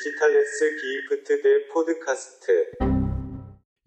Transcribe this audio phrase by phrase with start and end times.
[0.00, 2.70] 디지털레스 기프트 대 포드카스트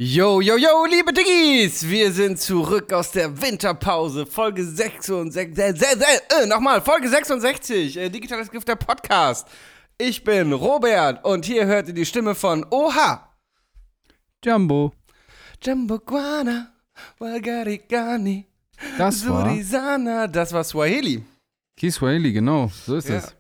[0.01, 1.83] Yo, yo, yo, liebe Diggis!
[1.85, 4.25] Wir sind zurück aus der Winterpause.
[4.25, 5.57] Folge 66.
[5.59, 7.97] Äh, nochmal, Folge 66.
[7.97, 9.45] Äh, Digitales Gift der Podcast.
[9.97, 13.35] Ich bin Robert und hier hört ihr die Stimme von Oha.
[14.45, 14.93] Jumbo.
[15.61, 16.71] Jumbo Guana,
[17.17, 18.45] Wagarigani,
[18.97, 20.27] Das war Surizana.
[20.27, 21.21] Das war Swahili.
[21.75, 22.71] Kiswahili, genau.
[22.85, 23.17] So ist Ja.
[23.17, 23.35] es.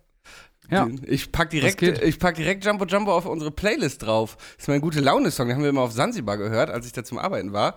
[0.70, 0.88] Ja.
[1.06, 4.36] Ich pack direkt, ich pack direkt Jumbo Jumbo auf unsere Playlist drauf.
[4.56, 7.04] Das ist mein gute Laune-Song, den haben wir immer auf Sansibar gehört, als ich da
[7.04, 7.74] zum Arbeiten war.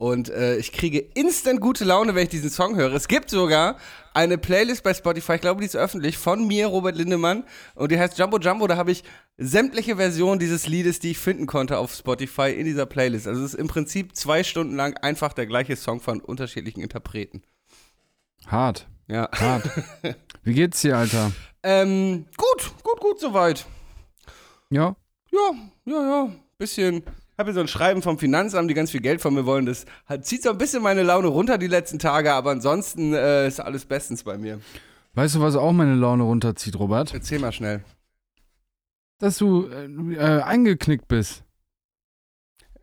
[0.00, 2.94] Und äh, ich kriege instant gute Laune, wenn ich diesen Song höre.
[2.94, 3.76] Es gibt sogar
[4.14, 7.44] eine Playlist bei Spotify, ich glaube, die ist öffentlich, von mir, Robert Lindemann.
[7.74, 8.66] Und die heißt Jumbo Jumbo.
[8.66, 9.04] Da habe ich
[9.36, 13.28] sämtliche Versionen dieses Liedes, die ich finden konnte auf Spotify in dieser Playlist.
[13.28, 17.42] Also es ist im Prinzip zwei Stunden lang einfach der gleiche Song von unterschiedlichen Interpreten.
[18.46, 18.88] Hart.
[19.10, 19.28] Ja.
[19.32, 19.68] Hart.
[20.44, 21.32] Wie geht's dir, Alter?
[21.62, 23.66] Ähm, gut, gut, gut soweit.
[24.70, 24.94] Ja.
[25.32, 25.50] Ja,
[25.84, 26.28] ja, ja.
[26.58, 27.02] Bisschen.
[27.36, 29.66] Habe hier so ein Schreiben vom Finanzamt, die ganz viel Geld von mir wollen.
[29.66, 33.48] Das hat, zieht so ein bisschen meine Laune runter die letzten Tage, aber ansonsten äh,
[33.48, 34.60] ist alles bestens bei mir.
[35.14, 37.12] Weißt du, was auch meine Laune runterzieht, Robert?
[37.12, 37.82] Erzähl mal schnell.
[39.18, 41.42] Dass du äh, äh, eingeknickt bist.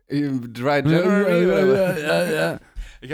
[0.08, 2.48] Äh, Dry January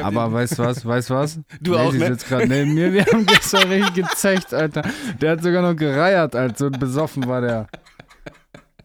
[0.03, 1.41] Aber weißt du was, weißt du was?
[1.61, 2.07] Du auch, Lazy ne?
[2.07, 2.93] sitzt gerade neben mir.
[2.93, 4.83] Wir haben gestern richtig gezecht, Alter.
[5.21, 7.67] Der hat sogar noch gereiert, als so besoffen war der.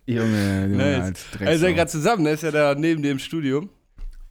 [0.05, 1.01] Junge, Junge, Nice.
[1.01, 1.75] als Er ist ja Drecksau.
[1.75, 3.69] gerade zusammen, der ist ja da neben dir im Studio.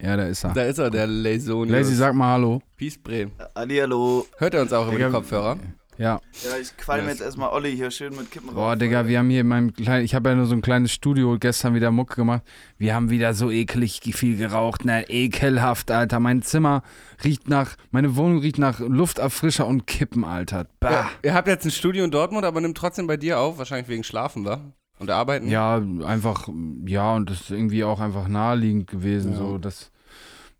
[0.01, 0.53] Ja, da ist er.
[0.53, 2.61] Da ist er, der Lazy Lazy, sag mal Hallo.
[2.77, 3.31] Peace Bre.
[3.55, 4.25] Hallihallo.
[4.37, 5.57] Hört er uns auch über die Kopfhörer?
[5.99, 6.21] Ja.
[6.45, 7.19] Ja, ich qualm Yes.
[7.19, 8.77] jetzt erstmal Olli hier schön mit Kippen Boah, rauf.
[8.79, 11.37] Digga, wir haben hier in meinem kleinen, ich habe ja nur so ein kleines Studio
[11.37, 12.41] gestern wieder Mucke gemacht.
[12.77, 16.21] Wir haben wieder so eklig viel geraucht, ne, ekelhaft, Alter.
[16.21, 16.83] Mein Zimmer
[17.23, 20.67] riecht nach, meine Wohnung riecht nach Lufterfrischer und Kippen, Alter.
[20.79, 20.89] Bah.
[20.89, 23.89] Ja, ihr habt jetzt ein Studio in Dortmund, aber nimmt trotzdem bei dir auf, wahrscheinlich
[23.89, 24.61] wegen Schlafen, wa?
[24.99, 25.49] Und Arbeiten?
[25.49, 26.47] Ja, einfach,
[26.85, 29.37] ja, und das ist irgendwie auch einfach naheliegend gewesen, Ja.
[29.37, 29.91] so, das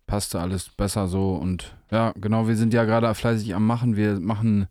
[0.06, 3.96] passte alles besser so und ja, genau, wir sind ja gerade fleißig am Machen.
[3.96, 4.66] Wir machen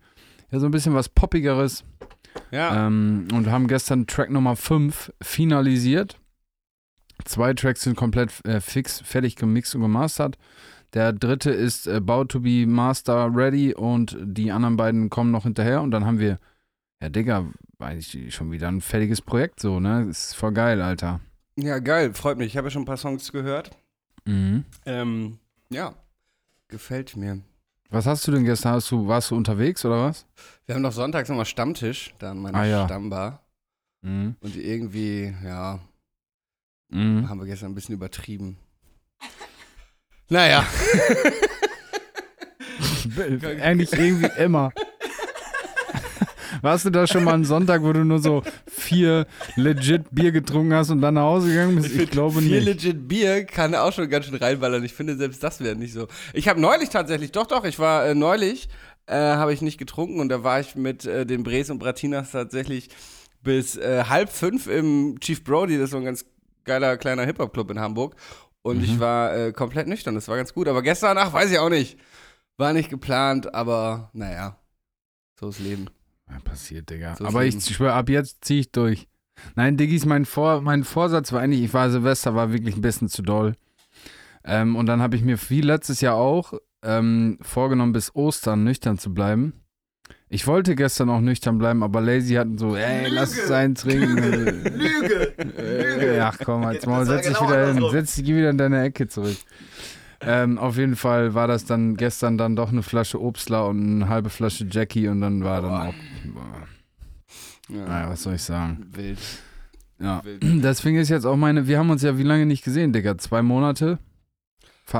[0.51, 1.83] ja so ein bisschen was Poppigeres.
[2.51, 2.87] Ja.
[2.87, 6.19] Ähm, und haben gestern Track Nummer 5 finalisiert.
[7.25, 10.37] Zwei Tracks sind komplett äh, fix, fertig gemixt und gemastert.
[10.93, 15.81] Der dritte ist About to be Master Ready und die anderen beiden kommen noch hinterher.
[15.81, 16.39] Und dann haben wir,
[17.01, 17.45] ja, Digga,
[17.77, 20.07] weiß ich schon wieder ein fertiges Projekt so, ne?
[20.09, 21.19] Ist voll geil, Alter.
[21.55, 22.47] ja, geil, freut mich.
[22.47, 23.71] Ich habe ja schon ein paar Songs gehört.
[24.25, 24.65] Mhm.
[24.85, 25.39] Ähm,
[25.69, 25.93] ja,
[26.67, 27.41] gefällt mir.
[27.89, 28.73] Was hast du denn gestern?
[28.73, 30.25] Hast du, warst du unterwegs oder was?
[30.65, 32.85] Wir haben doch sonntags nochmal Stammtisch, da an meiner Ah, ja.
[32.85, 33.41] Stammbar.
[34.01, 34.35] Mhm.
[34.41, 35.79] Und irgendwie, ja,
[36.91, 37.27] Mhm.
[37.29, 38.57] haben wir gestern ein bisschen übertrieben.
[40.29, 40.63] Naja,
[43.61, 44.71] Eigentlich irgendwie immer.
[46.61, 50.73] Warst du da schon mal einen Sonntag, wo du nur so vier legit Bier getrunken
[50.73, 51.87] hast und dann nach Hause gegangen bist?
[51.87, 52.65] Ich, find, glaube viel nicht.
[52.65, 54.83] legit Bier kann auch schon ganz schön reinballern.
[54.83, 56.07] Ich finde, selbst das wäre nicht so.
[56.33, 58.69] Ich habe neulich tatsächlich, doch, doch, ich war äh, neulich,
[59.05, 62.31] äh, habe ich nicht getrunken und da war ich mit äh, den Bres und Bratinas
[62.31, 62.89] tatsächlich
[63.41, 66.25] bis äh, halb fünf im Chief Brody, das ist so ein ganz
[66.65, 68.15] geiler kleiner Hip-Hop-Club in Hamburg.
[68.61, 70.67] Und ich war äh, komplett nüchtern, das war ganz gut.
[70.67, 71.97] Aber gestern, ach, weiß ich auch nicht.
[72.57, 74.57] War nicht geplant, aber naja,
[75.39, 75.89] so ist Leben.
[76.29, 77.13] Ja, passiert, Digga.
[77.13, 79.07] Ist Aber ich schwöre, ab jetzt ziehe ich durch.
[79.55, 83.09] Nein, Diggis, mein, Vor mein Vorsatz war eigentlich, ich war Silvester, war wirklich ein bisschen
[83.09, 83.55] zu doll.
[84.43, 86.53] Ähm, und dann habe ich mir wie letztes Jahr auch
[86.83, 89.53] ähm, vorgenommen, bis Ostern nüchtern zu bleiben.
[90.31, 94.17] Ich wollte gestern auch nüchtern bleiben, aber Lazy hatten so, ey, lass es sein trinken.
[94.77, 95.33] Lüge.
[95.57, 98.83] Äh, ach komm, Das war setz dich genau wieder hin, setz dich wieder in deine
[98.83, 99.37] Ecke zurück.
[100.21, 104.09] Ähm, auf jeden Fall war das dann gestern dann doch eine Flasche Obstler und eine
[104.09, 105.93] halbe Flasche Jackie und dann war dann auch,
[106.33, 106.67] boah,
[107.75, 108.87] Ja, naja, was soll ich sagen.
[108.91, 109.19] wild.
[109.99, 110.41] Ja, wild.
[110.63, 113.17] deswegen ist jetzt auch meine, wir haben uns ja wie lange nicht gesehen, Digga?
[113.17, 113.99] Zwei Monate?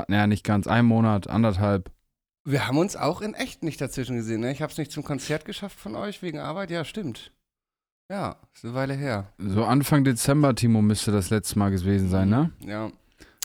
[0.08, 1.92] Naja, nicht ganz, ein Monat, anderthalb.
[2.46, 4.52] Wir haben uns auch in echt nicht dazwischen gesehen, ne?
[4.52, 6.72] Ich habe es nicht zum Konzert geschafft von euch wegen Arbeit.
[6.72, 7.32] Ja, stimmt.
[8.10, 9.34] Ja, ist eine Weile her.
[9.38, 12.52] So Anfang Dezember, Timo, müsste das letzte Mal gewesen sein, ne?
[12.60, 12.92] Ja.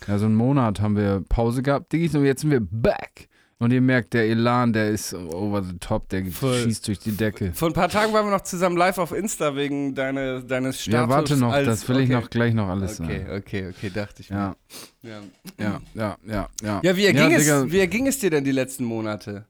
[0.07, 3.29] Ja, so einen Monat haben wir Pause gehabt, Diggis, und jetzt sind wir back.
[3.59, 6.59] Und ihr merkt, der Elan, der ist over the top, der Voll.
[6.65, 7.53] schießt durch die Decke.
[7.55, 10.93] Vor ein paar Tagen waren wir noch zusammen live auf Insta wegen deine, deines Status.
[10.93, 12.21] Ja, warte noch, als, das will ich okay.
[12.21, 13.37] noch gleich noch alles Okay, sagen.
[13.39, 14.57] okay, okay, dachte ich Ja,
[15.03, 15.11] mir.
[15.11, 15.21] Ja,
[15.59, 16.81] ja, ja, ja, ja.
[16.83, 19.47] ja wie, erging Digga, es, wie erging es dir denn die letzten Monate?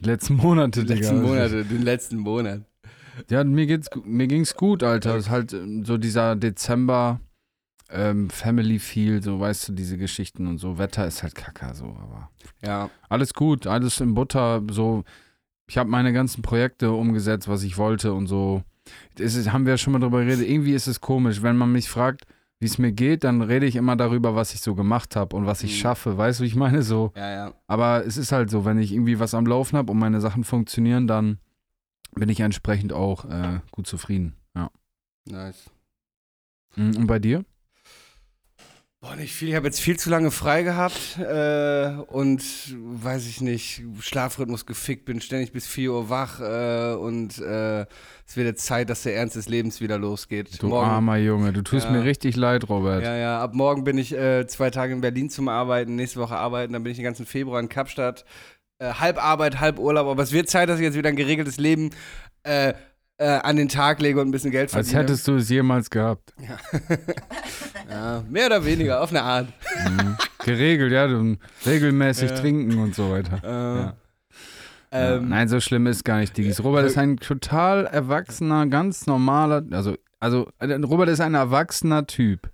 [0.00, 0.94] letzten Monate, Digga.
[0.94, 2.62] letzten Monate, den letzten Monat.
[3.28, 5.16] Ja, mir geht's, mir ging's gut, Alter.
[5.16, 7.20] Es ist halt ähm, so dieser Dezember
[7.90, 10.78] ähm, Family Feel, so weißt du, diese Geschichten und so.
[10.78, 12.30] Wetter ist halt kacke, so, aber
[12.64, 15.04] Ja, alles gut, alles in Butter, so.
[15.68, 18.62] Ich habe meine ganzen Projekte umgesetzt, was ich wollte und so.
[19.16, 20.48] Das ist, haben wir ja schon mal drüber geredet.
[20.48, 22.24] Irgendwie ist es komisch, wenn man mich fragt,
[22.58, 25.44] wie es mir geht, dann rede ich immer darüber, was ich so gemacht habe und
[25.46, 25.76] was ich Mhm.
[25.76, 26.16] schaffe.
[26.16, 26.82] Weißt du, wie ich meine?
[26.82, 27.12] So.
[27.14, 27.54] Ja, ja.
[27.66, 30.42] Aber es ist halt so, wenn ich irgendwie was am Laufen habe und meine Sachen
[30.42, 31.38] funktionieren, dann
[32.14, 34.34] bin ich entsprechend auch äh, gut zufrieden.
[34.56, 34.70] Ja.
[35.26, 35.70] Nice.
[36.76, 37.44] Mhm, Und bei dir?
[39.00, 39.50] Boah, nicht viel.
[39.50, 42.42] Ich habe jetzt viel zu lange frei gehabt äh, und
[42.76, 47.82] weiß ich nicht, Schlafrhythmus gefickt, bin ständig bis 4 Uhr wach äh, und äh,
[48.26, 50.60] es wird jetzt Zeit, dass der Ernst des Lebens wieder losgeht.
[50.60, 51.92] Du armer Junge, du tust Ja.
[51.92, 53.04] mir richtig leid, Robert.
[53.04, 56.34] Ja, ja, ab morgen bin ich äh, zwei Tage in Berlin zum Arbeiten, nächste Woche
[56.34, 58.24] arbeiten, dann bin ich den ganzen Februar in Kapstadt.
[58.80, 61.56] Äh, halb Arbeit, halb Urlaub, aber es wird Zeit, dass ich jetzt wieder ein geregeltes
[61.58, 61.90] Leben
[62.42, 62.74] äh,
[63.18, 65.00] äh, an den Tag lege und ein bisschen Geld Als verdiene.
[65.02, 66.32] hättest du es jemals gehabt.
[67.90, 69.48] ja, mehr oder weniger, auf eine Art.
[69.88, 70.16] Mhm.
[70.44, 71.36] Geregelt, ja, du,
[71.66, 72.36] regelmäßig Ja.
[72.36, 73.40] trinken und so weiter.
[73.42, 73.94] Äh, Ja.
[74.90, 75.16] Ja.
[75.16, 76.62] ähm, Nein, so schlimm ist gar nicht, Digis.
[76.64, 82.48] Robert ist ein total erwachsener, ganz normaler, also, also äh, Robert ist ein erwachsener Typ.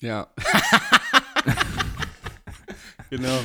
[0.00, 0.28] Ja.
[3.10, 3.40] genau.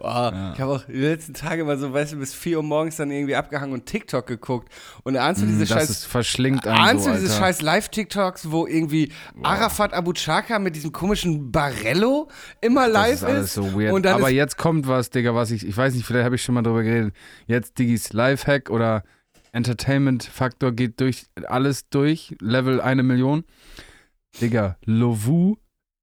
[0.00, 0.52] Boah, Ja.
[0.54, 3.10] Ich habe auch die letzten Tage mal so, weißt du, bis 4 Uhr morgens dann
[3.10, 4.72] irgendwie abgehangen und TikTok geguckt.
[5.04, 5.90] Und ahnst du Mm, diese das scheiß.
[5.90, 7.44] ist verschlingt Ahnst so, du diese Alter.
[7.46, 9.12] scheiß Live-TikToks, wo irgendwie
[9.42, 12.28] Arafat Abu Chaka mit diesem komischen Barello
[12.60, 14.06] immer Das live ist alles so weird.
[14.06, 16.54] Aber ist, jetzt kommt was, Digga, was ich, ich weiß nicht, vielleicht habe ich schon
[16.54, 17.14] mal drüber geredet.
[17.46, 19.02] Jetzt Digis Lifehack oder
[19.52, 23.44] Entertainment-Faktor geht durch alles durch, Level eine Million.
[24.40, 25.56] Digga, Lovu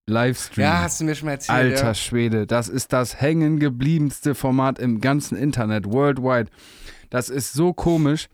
[0.08, 0.64] Livestream.
[0.64, 1.58] ja, hast du mir schon mal erzählt.
[1.58, 1.94] Alter ja.
[1.94, 6.50] Schwede, das ist das hängengebliebenste Format im ganzen Internet, worldwide.
[7.10, 8.30] Das ist so komisch.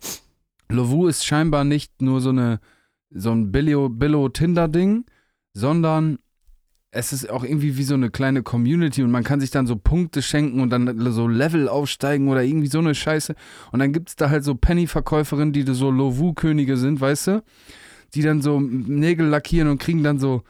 [0.70, 2.60] Lovu ist scheinbar nicht nur so eine
[3.16, 5.06] so ein Billo, Billo Tinder Ding,
[5.54, 6.20] sondern
[6.92, 9.76] es ist auch irgendwie wie so eine kleine Community und man kann sich dann so
[9.76, 13.34] Punkte schenken und dann so Level aufsteigen oder irgendwie so eine Scheiße.
[13.72, 17.44] Und dann gibt es da halt so Penny-Verkäuferinnen, die so Lovu-Könige sind, weißt du?
[18.14, 20.44] Die dann so Nägel lackieren und kriegen dann so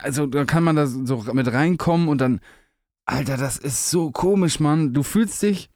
[0.00, 2.40] also da kann man da so mit reinkommen und dann,
[3.04, 4.92] Alter, das ist so komisch, Mann.
[4.92, 5.70] Du fühlst dich,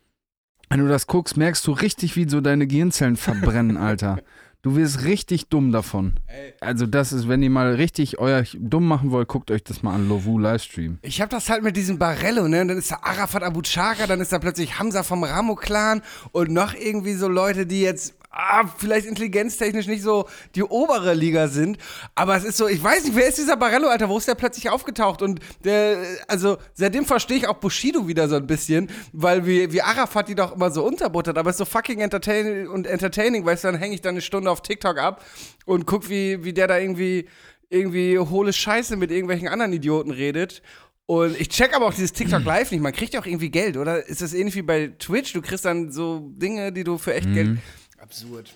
[0.69, 4.19] wenn du das guckst, merkst du richtig, wie so deine Gehirnzellen verbrennen, Alter.
[4.63, 6.21] Du wirst richtig dumm davon.
[6.29, 6.55] Ey.
[6.61, 9.95] Also das ist, wenn ihr mal richtig euch dumm machen wollt, guckt euch das mal
[9.95, 10.99] an, Lovu Livestream.
[11.03, 12.61] Ich hab das halt mit diesem Barello, ne?
[12.61, 16.53] Und dann ist da Arafat Abu Chaka, dann ist da plötzlich Hamza vom Ramo-Clan und
[16.53, 21.79] noch irgendwie so Leute, die jetzt ah, vielleicht intelligenztechnisch nicht so die obere Liga sind.
[22.15, 24.09] Aber es ist so, ich weiß nicht, wer ist dieser Barello, Alter?
[24.09, 25.23] Wo ist der plötzlich aufgetaucht?
[25.23, 29.83] Und der, also seitdem verstehe ich auch Bushido wieder so ein bisschen, weil wie, wie
[29.83, 31.39] Arafat die doch immer so unterbuttert.
[31.39, 34.23] Aber es ist so fucking entertaining und entertaining, weißt du, dann hänge ich da eine
[34.23, 35.25] Stunde auf TikTok ab
[35.67, 37.29] und guck, wie, wie der da irgendwie
[37.69, 40.63] irgendwie hohle Scheiße mit irgendwelchen anderen Idioten redet.
[41.07, 42.81] Und ich check aber auch dieses TikTok Live nicht.
[42.81, 44.07] Man kriegt ja auch irgendwie Geld, oder?
[44.07, 45.33] Ist das ähnlich wie bei Twitch?
[45.33, 47.59] Du kriegst dann so Dinge, die du für echt Geld.
[48.03, 48.53] Absurd.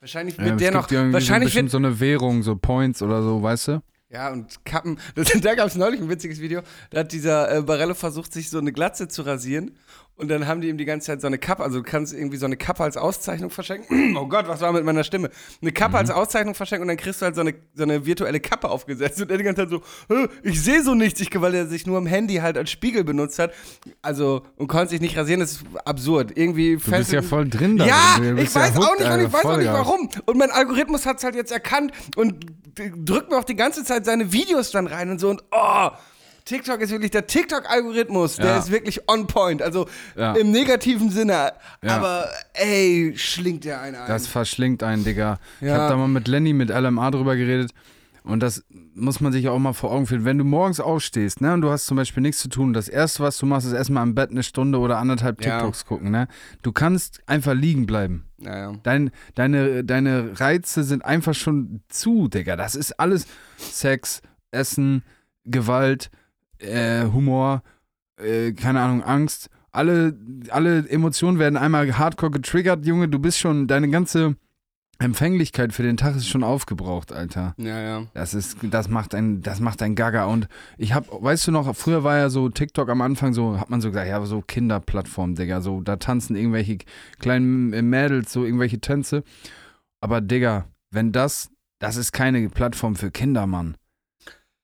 [0.00, 0.48] Wahrscheinlich wird.
[0.48, 0.90] Ja, der noch.
[0.90, 1.70] Wahrscheinlich so, wird.
[1.70, 3.82] so eine Währung, so Points oder so, weißt du?
[4.10, 4.98] Ja, und Kappen.
[5.14, 6.62] Das, da gab es neulich ein witziges Video.
[6.90, 9.76] Da hat dieser äh, Barello versucht, sich so eine Glatze zu rasieren.
[10.18, 12.36] Und dann haben die ihm die ganze Zeit so eine Kappe, also du kannst irgendwie
[12.36, 14.14] so eine Kappe als Auszeichnung verschenken.
[14.18, 15.30] Oh Gott, was war mit meiner Stimme?
[15.62, 18.40] Eine Kappe als Auszeichnung verschenken und dann kriegst du halt so eine, so eine virtuelle
[18.40, 19.20] Kappe aufgesetzt.
[19.22, 21.86] Und er die ganze Zeit so, "Hä, ich sehe so nichts, ich, weil er sich
[21.86, 23.52] nur am Handy halt als Spiegel benutzt hat.
[24.02, 26.32] Also, und konnte sich nicht rasieren, das ist absurd.
[26.36, 27.86] Irgendwie Du bist ja voll drin da.
[27.86, 29.74] ja, ich ja weiß auch hooked, nicht und ich weiß auch nicht geil.
[29.74, 30.08] warum.
[30.26, 32.44] Und mein Algorithmus hat es halt jetzt erkannt und
[32.74, 35.88] drückt mir auch die ganze Zeit seine Videos dann rein und so und oh,
[36.48, 38.58] TikTok ist wirklich der TikTok-Algorithmus, der Ja.
[38.58, 39.86] ist wirklich on point, also
[40.16, 40.32] Ja.
[40.34, 41.52] im negativen Sinne.
[41.82, 41.96] Ja.
[41.96, 44.08] Aber ey, schlingt der einen ein.
[44.08, 45.38] Das verschlingt einen, Digga.
[45.60, 45.76] Ich Ja.
[45.76, 47.72] habe da mal mit Lenny, mit LMA drüber geredet.
[48.24, 48.62] Und das
[48.94, 50.24] muss man sich auch mal vor Augen führen.
[50.26, 53.22] Wenn du morgens aufstehst, ne, und du hast zum Beispiel nichts zu tun, das erste,
[53.22, 55.56] was du machst, ist erstmal im Bett eine Stunde oder anderthalb Ja.
[55.58, 56.28] TikToks gucken, ne?
[56.62, 58.24] Du kannst einfach liegen bleiben.
[58.40, 58.72] naja.
[58.82, 62.54] Dein, deine, deine Reize sind einfach schon zu, Digga.
[62.56, 63.26] Das ist alles
[63.56, 65.02] Sex, Essen,
[65.44, 66.10] Gewalt,
[66.58, 67.62] äh, Humor,
[68.20, 69.50] äh, keine Ahnung, Angst.
[69.70, 70.18] Alle,
[70.50, 73.08] alle Emotionen werden einmal hardcore getriggert, Junge.
[73.08, 74.36] Du bist schon, deine ganze
[75.00, 77.54] Empfänglichkeit für den Tag ist schon aufgebraucht, Alter.
[77.56, 78.02] Ja, ja.
[78.14, 80.24] Das ist, das macht ein, das macht ein Gaga.
[80.24, 83.70] Und ich hab, weißt du noch, früher war ja so TikTok am Anfang so, hat
[83.70, 86.78] man so gesagt, ja, so Kinderplattform, Digga, so, da tanzen irgendwelche
[87.20, 89.22] kleinen Mädels so irgendwelche Tänze.
[90.00, 93.76] Aber Digga, wenn das, das ist keine Plattform für Kinder, Mann.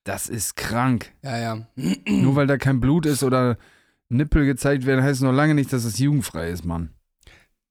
[0.04, 1.12] Das ist krank.
[1.22, 1.66] Ja, ja.
[2.06, 3.56] Nur weil da kein Blut ist oder
[4.10, 6.90] Nippel gezeigt werden, heißt noch lange nicht, dass es jugendfrei ist, Mann.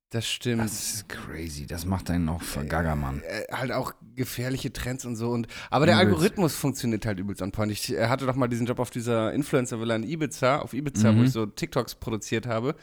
[0.09, 0.61] Das stimmt.
[0.63, 1.65] Das ist crazy.
[1.65, 3.21] Das macht einen auch vergagger, Mann.
[3.23, 5.31] äh, halt auch gefährliche Trends und so.
[5.31, 6.09] Und, aber der Übelst.
[6.11, 7.71] Algorithmus funktioniert halt übelst on point.
[7.71, 11.19] Ich äh, hatte doch mal diesen Job auf dieser Influencer-Villa in Ibiza, auf Ibiza, Mhm.
[11.19, 12.75] wo ich so TikToks produziert habe.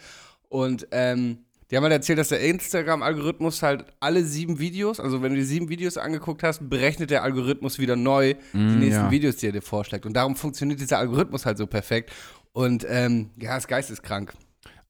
[0.49, 5.31] Und ähm, Die haben halt erzählt, dass der Instagram-Algorithmus halt alle sieben Videos, also wenn
[5.33, 9.11] du die sieben Videos angeguckt hast, berechnet der Algorithmus wieder neu die Mm, nächsten ja.
[9.11, 10.05] Videos, die er dir vorschlägt.
[10.07, 12.11] Und darum funktioniert dieser Algorithmus halt so perfekt.
[12.53, 14.35] Und ähm, ja, ist geisteskrank.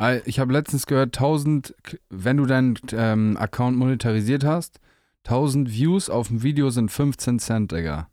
[0.00, 4.80] Äh, Ich habe letztens gehört, 1000, K- wenn du deinen ähm, Account monetarisiert hast,
[5.26, 8.08] 1000 Views auf dem Video sind 15 Cent, Digga.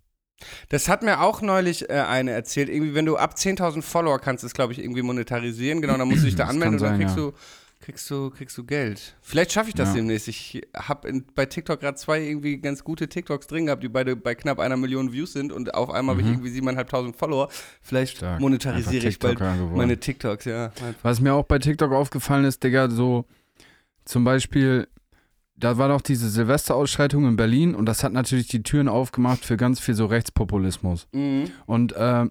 [0.69, 2.67] Das hat mir auch neulich äh, eine erzählt.
[2.69, 5.81] Irgendwie, wenn du ab 10.000 Follower kannst, das glaube ich irgendwie monetarisieren.
[5.81, 7.23] Genau, dann musst du dich da Das anmelden und dann kriegst ja.
[7.23, 7.33] du
[7.87, 9.15] kriegst du kriegst du Geld.
[9.21, 9.95] Vielleicht schaffe ich das Ja.
[9.95, 10.27] demnächst.
[10.27, 14.35] Ich habe bei TikTok gerade zwei irgendwie ganz gute TikToks drin gehabt, die beide bei
[14.35, 17.47] knapp einer Million Views sind und auf einmal habe ich irgendwie 7.500 Follower.
[17.81, 18.17] Vielleicht Mhm.
[18.17, 18.39] Stark.
[18.41, 19.77] monetarisiere ich bald geworden.
[19.77, 20.73] meine TikToks, ja.
[21.01, 23.23] Was mir auch bei TikTok aufgefallen ist, Digga, so
[24.03, 24.89] zum Beispiel,
[25.55, 29.55] da war doch diese Silvesterausschreitung in Berlin und das hat natürlich die Türen aufgemacht für
[29.55, 31.07] ganz viel so Rechtspopulismus.
[31.13, 31.51] Mhm.
[31.65, 32.25] Und äh,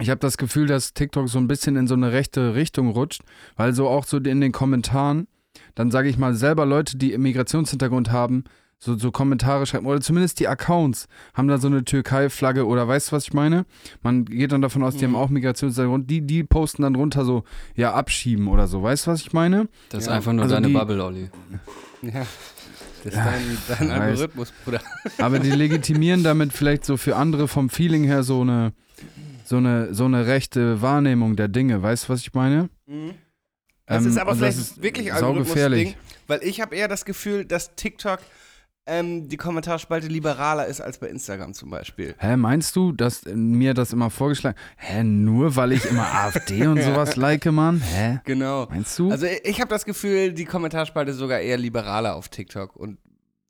[0.00, 3.22] ich habe das Gefühl, dass TikTok so ein bisschen in so eine rechte Richtung rutscht,
[3.56, 5.28] weil so auch so in den Kommentaren,
[5.74, 8.44] dann sage ich mal selber Leute, die Immigrationshintergrund haben,
[8.82, 13.08] so, so Kommentare schreiben, oder zumindest die Accounts haben da so eine Türkei-Flagge oder weißt
[13.12, 13.66] du, was ich meine?
[14.02, 15.16] Man geht dann davon aus, die Mhm.
[15.16, 17.44] haben auch Migrationshintergrund, die, die posten dann drunter so,
[17.76, 19.68] ja, abschieben oder so, weißt du, was ich meine?
[19.90, 21.28] Das ist Ja, einfach nur also deine die- Bubble, Olli.
[22.00, 22.26] Ja.
[23.04, 23.24] Das ist Ja,
[23.78, 24.00] dein, dein.
[24.00, 24.80] Algorithmus, Bruder.
[25.18, 28.72] Aber die legitimieren damit vielleicht so für andere vom Feeling her so eine,
[29.50, 32.68] so eine, so eine rechte Wahrnehmung der Dinge, weißt du, was ich meine?
[33.86, 35.12] Das Ähm, ist aber vielleicht ist wirklich.
[35.12, 35.94] Algorithmus-Ding,
[36.28, 38.20] weil ich habe eher das Gefühl, dass TikTok
[38.86, 42.14] ähm, die Kommentarspalte liberaler ist als bei Instagram zum Beispiel.
[42.18, 46.80] Hä, meinst du, dass mir das immer vorgeschlagen Hä, nur weil ich immer AfD und
[46.80, 47.80] sowas like, Mann?
[47.80, 48.20] Hä?
[48.24, 48.66] Genau.
[48.70, 49.10] Meinst du?
[49.10, 52.98] Also ich- ich habe das Gefühl, die Kommentarspalte ist sogar eher liberaler auf TikTok und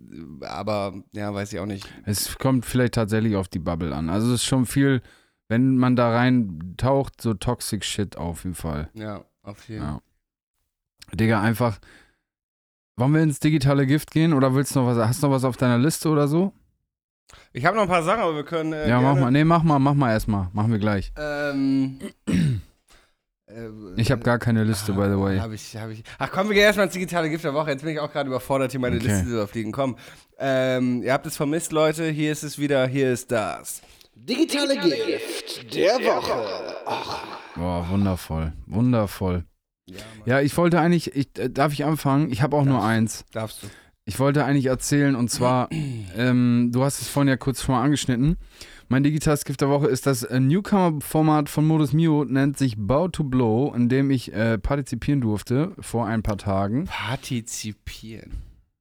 [0.01, 1.87] äh, aber ja, weiß ich auch nicht.
[2.07, 4.09] es kommt vielleicht tatsächlich auf die Bubble an.
[4.09, 5.03] Also es ist schon viel,
[5.51, 8.89] wenn man da rein taucht, so toxic shit auf jeden Fall.
[8.95, 10.01] Ja, auf jeden Ja.
[11.13, 11.79] Digga, einfach.
[12.97, 14.97] Wollen wir ins digitale Gift gehen oder willst du noch was?
[14.99, 16.53] Hast du noch was auf deiner Liste oder so?
[17.53, 19.31] Ich habe noch ein paar Sachen, aber wir können äh, ja, mach gerne, mal.
[19.33, 20.49] Nee, mach mal, mach mal erstmal.
[20.53, 21.13] Machen wir gleich.
[21.17, 21.99] Ähm,
[23.47, 25.39] äh, Ich habe gar keine Liste, by the way.
[25.41, 26.05] Hab ich, hab ich.
[26.19, 27.71] Ach komm, wir gehen erstmal ins digitale Gift der Woche.
[27.71, 29.07] Jetzt bin ich auch gerade überfordert, hier meine Okay.
[29.07, 29.73] Liste zu überfliegen.
[29.73, 29.97] Komm.
[30.39, 32.09] Ähm, ihr habt es vermisst, Leute.
[32.09, 32.87] Hier ist es wieder.
[32.87, 33.83] Hier ist das.
[34.23, 36.75] Digitale, Gift der Woche.
[37.57, 38.53] Boah, wundervoll.
[38.67, 39.45] Wundervoll.
[40.27, 42.31] Ja, ich wollte eigentlich, ich, äh, darf ich anfangen?
[42.31, 43.25] Ich habe auch nur eins.
[43.33, 43.69] Darfst du.
[44.05, 45.71] Ich wollte eigentlich erzählen und zwar,
[46.17, 48.37] ähm, du hast es vorhin ja kurz schon mal angeschnitten.
[48.89, 53.09] Mein digitales Gift der Woche ist das äh, Newcomer-Format von Modus Mio, nennt sich Bow
[53.09, 56.85] to Blow, in dem ich äh, partizipieren durfte vor ein paar Tagen.
[56.85, 58.33] Partizipieren.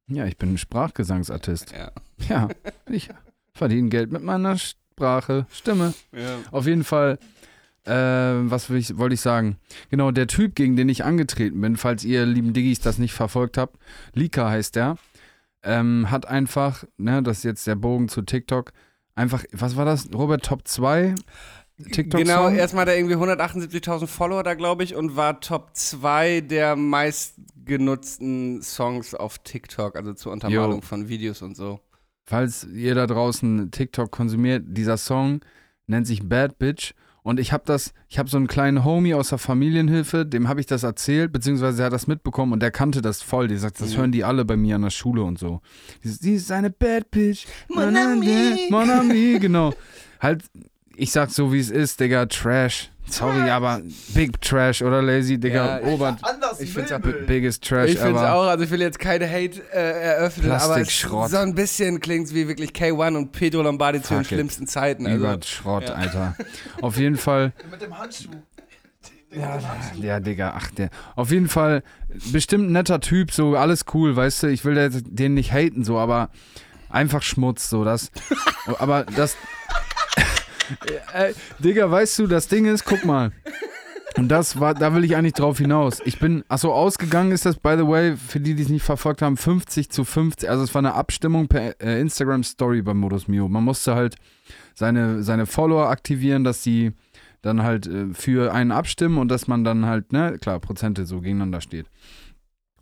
[0.08, 1.72] Ja, ich bin Sprachgesangsartist.
[1.72, 1.92] Ja.
[2.28, 2.50] Ja,
[2.90, 3.10] ich
[3.54, 4.58] verdiene Geld mit meiner
[5.00, 5.94] Sprache, Stimme.
[6.12, 6.38] ja.
[6.52, 7.18] Auf jeden Fall,
[7.86, 9.58] äh, was ich, wollte ich sagen?
[9.90, 13.58] Genau, der Typ, gegen den ich angetreten bin, falls ihr lieben Diggis das nicht verfolgt
[13.58, 13.78] habt,
[14.14, 14.98] Lika heißt der,
[15.64, 18.74] ähm, hat einfach, ne, das ist jetzt der Bogen zu TikTok,
[19.16, 20.10] einfach, was war das?
[20.14, 21.16] Robert Top 2?
[21.92, 26.42] TikTok Genau, erstmal hat er irgendwie 178.000 Follower da, glaube ich, und war Top 2
[26.42, 30.82] der meistgenutzten Songs auf TikTok, also zur Untermalung Jo.
[30.82, 31.80] von Videos und so.
[32.30, 35.40] Falls ihr da draußen TikTok konsumiert, dieser Song
[35.88, 36.94] nennt sich Bad Bitch.
[37.24, 40.60] Und ich habe das, ich habe so einen kleinen Homie aus der Familienhilfe, dem habe
[40.60, 43.48] ich das erzählt, beziehungsweise er hat das mitbekommen und der kannte das voll.
[43.48, 43.98] Die sagt, das Mhm.
[43.98, 45.62] hören die alle bei mir an der Schule und so.
[46.04, 47.48] Sie ist eine Bad Bitch.
[47.68, 48.68] Mon ami.
[48.70, 49.74] Mon ami, genau.
[50.20, 50.44] Halt,
[50.96, 52.92] ich sag so wie es ist, Digga, Trash.
[53.08, 53.82] Sorry, aber
[54.14, 57.24] Big Trash, oder Lazy, Digga, Ja, Ober, Anders Ich find's Müll.
[57.28, 60.82] biggest Trash Ich finde es auch, also ich will jetzt keine Hate äh, eröffnen, aber
[60.82, 64.28] es, so ein bisschen klingt es wie wirklich K1 und Pedro Lombardi zu den it.
[64.28, 65.06] schlimmsten Zeiten.
[65.06, 65.96] Also, Über Schrott, ja.
[65.96, 66.36] Alter.
[66.82, 67.54] Auf jeden Fall.
[67.72, 68.30] Mit dem Handschuh.
[70.02, 70.90] Ja, Digga, ach, der.
[71.16, 71.84] Auf jeden Fall,
[72.32, 76.00] bestimmt ein netter Typ, so alles cool, weißt du, ich will den nicht haten, so,
[76.00, 76.30] aber
[76.90, 78.12] einfach Schmutz, so, das.
[78.80, 79.38] aber das.
[81.14, 83.32] äh, Digga, weißt du, das Ding ist, guck mal.
[84.18, 86.02] Und das war, da will ich eigentlich drauf hinaus.
[86.04, 89.22] Ich bin, achso, ausgegangen ist das, by the way, für die, die es nicht verfolgt
[89.22, 90.50] haben, 50 zu 50.
[90.50, 93.48] Also es war eine Abstimmung per äh, Instagram Story beim Modus Mio.
[93.48, 94.16] Man musste halt
[94.74, 96.94] seine, seine Follower aktivieren, dass sie
[97.42, 101.22] dann halt äh, für einen abstimmen und dass man dann halt, ne, klar, Prozente so
[101.22, 101.86] gegeneinander steht.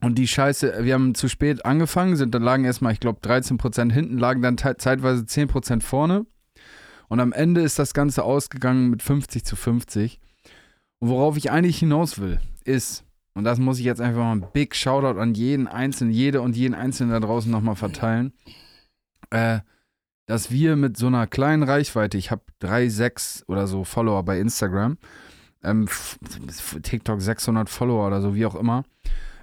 [0.02, 3.92] Und die Scheiße, wir haben zu spät angefangen, sind dann lagen erstmal, ich glaube, 13%
[3.92, 6.26] hinten, lagen dann zeitweise 10% vorne.
[7.10, 10.20] Und am Ende ist das Ganze ausgegangen mit 50 zu 50.
[11.00, 14.48] Und worauf ich eigentlich hinaus will, ist, und das muss ich jetzt einfach mal ein
[14.52, 18.34] Big Shoutout an jeden Einzelnen, jede und jeden Einzelnen da draußen nochmal verteilen,
[19.30, 19.60] äh,
[20.26, 24.40] dass wir mit so einer kleinen Reichweite, ich habe drei, sechs oder so Follower bei
[24.40, 24.98] Instagram,
[25.64, 25.88] ähm,
[26.84, 28.84] TikTok 600 Follower oder so, wie auch immer,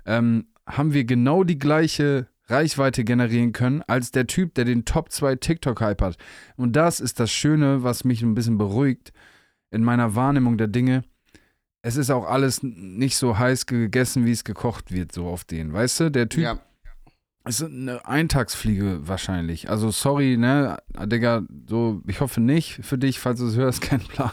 [0.07, 5.11] ähm, haben wir genau die gleiche Reichweite generieren können als der Typ, der den Top
[5.11, 6.17] 2 TikTok-Hype hat.
[6.57, 9.13] Und das ist das Schöne, was mich ein bisschen beruhigt
[9.71, 11.05] in meiner Wahrnehmung der Dinge.
[11.87, 15.75] Es ist auch alles nicht so heiß gegessen, wie es gekocht wird, so auf den.
[15.75, 16.59] Weißt du, der Typ Ja.
[17.45, 19.69] ist eine Eintagsfliege wahrscheinlich.
[19.69, 24.01] Also sorry, ne, Digga, so, ich hoffe nicht für dich, falls du es hörst, kein
[24.01, 24.31] Plan.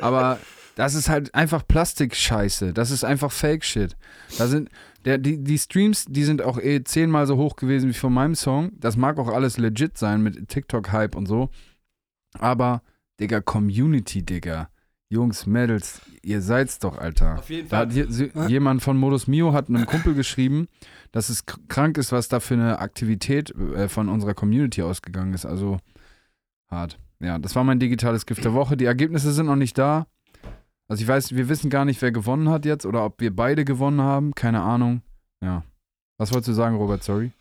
[0.00, 0.38] Aber
[0.76, 2.72] das ist halt einfach Plastikscheiße.
[2.72, 3.96] Das ist einfach Fake-Shit.
[4.38, 4.68] Da sind,
[5.04, 8.36] der, die, die Streams, die sind auch eh zehnmal so hoch gewesen wie von meinem
[8.36, 8.70] Song.
[8.78, 11.50] Das mag auch alles legit sein mit TikTok-Hype und so.
[12.38, 12.82] Aber,
[13.18, 14.70] Digga, Community, Digga.
[15.10, 17.38] Jungs, Mädels, ihr seid's doch, Alter.
[17.38, 20.68] Auf jeden Da hat hier, sie- jemand von Modus Mio hat einem Kumpel geschrieben,
[21.12, 25.46] dass es krank ist, was da für eine Aktivität äh, von unserer Community ausgegangen ist.
[25.46, 25.78] Also
[26.70, 26.98] hart.
[27.20, 28.76] Ja, das war mein digitales Gift der Woche.
[28.76, 30.06] Die Ergebnisse sind noch nicht da.
[30.88, 33.64] Also ich weiß, wir wissen gar nicht, wer gewonnen hat jetzt oder ob wir beide
[33.64, 34.34] gewonnen haben.
[34.34, 35.00] Keine Ahnung.
[35.42, 35.64] Ja.
[36.18, 37.02] Was wolltest du sagen, Robert?
[37.02, 37.32] Sorry.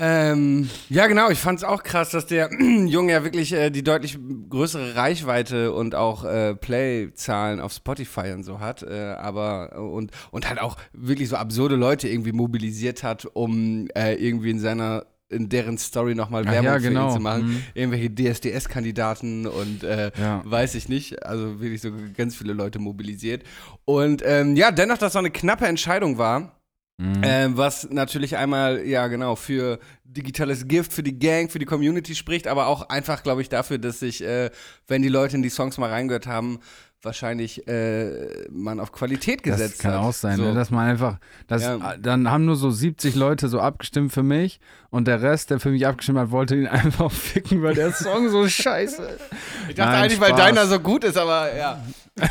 [0.00, 1.28] Ähm, ja, genau.
[1.28, 2.50] Ich fand es auch krass, dass der
[2.86, 4.16] Junge ja wirklich äh, die deutlich
[4.48, 8.84] größere Reichweite und auch äh, Play-Zahlen auf Spotify und so hat.
[8.84, 14.14] Äh, aber und, und halt auch wirklich so absurde Leute irgendwie mobilisiert hat, um äh,
[14.14, 17.12] irgendwie in seiner in deren Story nochmal Werbung ja, für ihn genau.
[17.12, 17.48] zu machen.
[17.48, 17.62] Mhm.
[17.74, 20.42] Irgendwelche DSDS-Kandidaten und äh, Ja.
[20.44, 21.22] weiß ich nicht.
[21.22, 23.42] Also wirklich so ganz viele Leute mobilisiert.
[23.84, 26.57] Und ähm, ja, dennoch, dass so eine knappe Entscheidung war.
[27.00, 27.20] Mhm.
[27.22, 32.16] Ähm, was natürlich einmal, ja genau, für digitales Gift, für die Gang, für die Community
[32.16, 34.50] spricht, aber auch einfach, glaube ich, dafür, dass sich, äh,
[34.88, 36.58] wenn die Leute in die Songs mal reingehört haben,
[37.00, 40.00] wahrscheinlich äh, man auf Qualität gesetzt das kann hat.
[40.00, 40.42] auch sein, so.
[40.42, 40.54] ne?
[40.54, 41.96] dass man einfach, das, Ja.
[41.96, 44.58] dann haben nur so 70 Leute so abgestimmt für mich
[44.90, 48.28] und der Rest, der für mich abgestimmt hat, wollte ihn einfach ficken, weil der Song
[48.30, 49.20] so scheiße ist.
[49.68, 50.40] Ich dachte Nein, eigentlich, weil Spaß.
[50.40, 51.80] deiner so gut ist, aber ja.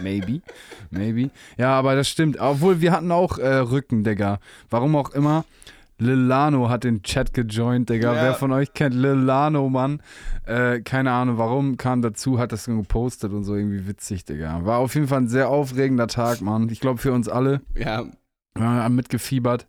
[0.00, 0.40] Maybe.
[0.90, 1.30] Maybe.
[1.56, 2.38] Ja, aber das stimmt.
[2.40, 4.38] Obwohl, wir hatten auch äh, Rücken, Digga.
[4.70, 5.44] Warum auch immer.
[5.98, 8.14] Lilano hat den Chat gejoint, Digga.
[8.14, 8.22] Ja.
[8.22, 10.02] Wer von euch kennt Lilano, Mann?
[10.46, 14.64] Äh, keine Ahnung, warum kam dazu, hat das gepostet und so irgendwie witzig, Digga.
[14.64, 16.68] War auf jeden Fall ein sehr aufregender Tag, Mann.
[16.70, 17.60] Ich glaube für uns alle.
[17.76, 18.04] Ja,
[18.54, 19.68] Wir haben mitgefiebert.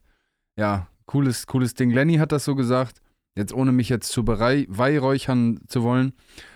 [0.58, 1.92] Ja, cooles, cooles Ding.
[1.92, 3.03] Lenny hat das so gesagt.
[3.36, 6.14] Jetzt ohne mich jetzt zu berei- weihräuchern zu wollen.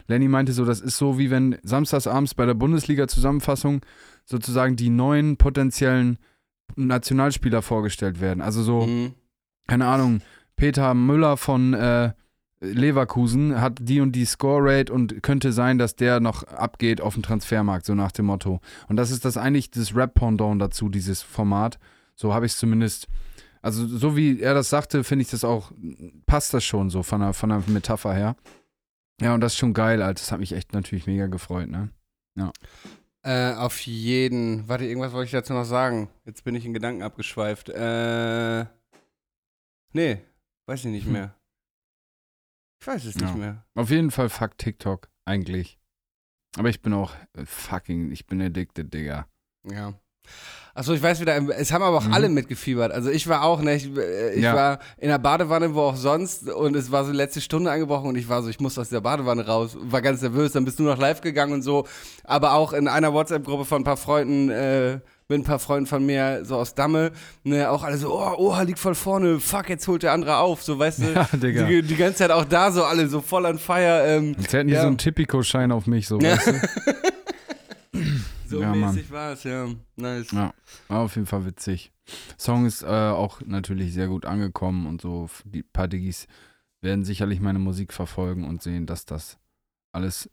[0.08, 3.82] Lenny meinte so, das ist so wie wenn samstagsabends bei der Bundesliga-Zusammenfassung
[4.26, 6.20] sozusagen die neuen potenziellen
[6.76, 8.42] Nationalspieler vorgestellt werden.
[8.42, 9.14] Also so, mhm.
[9.68, 10.22] keine Ahnung,
[10.56, 12.12] Peter Müller von äh,
[12.60, 17.24] Leverkusen hat die und die Score-Rate und könnte sein, dass der noch abgeht auf dem
[17.24, 18.62] Transfermarkt, so nach dem Motto.
[18.88, 21.80] Und das ist das eigentlich das Rap-Pendant dazu, dieses Format.
[22.16, 23.08] So habe ich es zumindest.
[23.68, 25.72] Also, so wie er das sagte, finde ich das auch,
[26.26, 28.36] passt das schon so von der, von der Metapher her.
[29.20, 30.22] Ja, und das ist schon geil, Alter.
[30.22, 31.90] Das hat mich echt natürlich mega gefreut, ne?
[33.24, 34.70] Äh, auf jeden.
[34.70, 36.10] Warte, irgendwas wollte ich dazu noch sagen.
[36.24, 37.68] Jetzt bin ich in Gedanken abgeschweift.
[37.70, 38.66] Äh.
[39.92, 40.22] Nee,
[40.68, 41.12] weiß ich nicht Hm.
[41.14, 41.36] mehr.
[42.80, 43.36] Ich weiß es nicht Ja.
[43.36, 43.66] mehr.
[43.76, 45.78] Auf jeden Fall fuck TikTok, eigentlich.
[46.58, 49.28] Aber ich bin auch fucking, ich bin addicted, Digga.
[49.70, 49.94] Ja.
[50.78, 52.14] Achso, ich weiß wieder, es haben aber auch Mhm.
[52.14, 52.92] alle mitgefiebert.
[52.92, 53.90] Also ich war auch, ne, ich,
[54.36, 54.56] ich Ja.
[54.56, 58.16] war in der Badewanne, wo auch sonst, und es war so letzte Stunde angebrochen und
[58.16, 60.84] ich war so, ich muss aus der Badewanne raus, war ganz nervös, dann bist du
[60.84, 61.88] noch live gegangen und so.
[62.26, 66.06] Aber auch in einer WhatsApp-Gruppe von ein paar Freunden, äh, mit ein paar Freunden von
[66.06, 67.12] mir, so aus Damme,
[67.44, 70.62] ne, auch alle so, oh, Oha liegt voll vorne, fuck, jetzt holt der andere auf,
[70.62, 71.04] so, weißt du.
[71.16, 71.64] Ja, Digga.
[71.66, 74.06] Die, die ganze Zeit auch da so alle so voll an Feier.
[74.06, 74.82] Ähm, Jetzt hätten die Ja.
[74.82, 76.54] so einen Tipico-Schein auf mich, so, weißt du?
[78.48, 79.68] so Ja, mäßig war es, ja.
[79.96, 80.32] Nice.
[80.32, 80.54] Ja,
[80.88, 81.92] war auf jeden Fall witzig.
[82.38, 85.30] Song ist äh, auch natürlich sehr gut angekommen und so.
[85.46, 86.28] Die paar Diggis
[86.82, 89.38] werden sicherlich meine Musik verfolgen und sehen, dass das
[89.92, 90.30] alles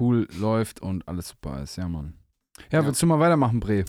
[0.00, 1.76] cool läuft und alles super ist.
[1.76, 2.14] Ja, Mann.
[2.72, 2.86] Ja, Ja.
[2.86, 3.84] willst du mal weitermachen, Bre?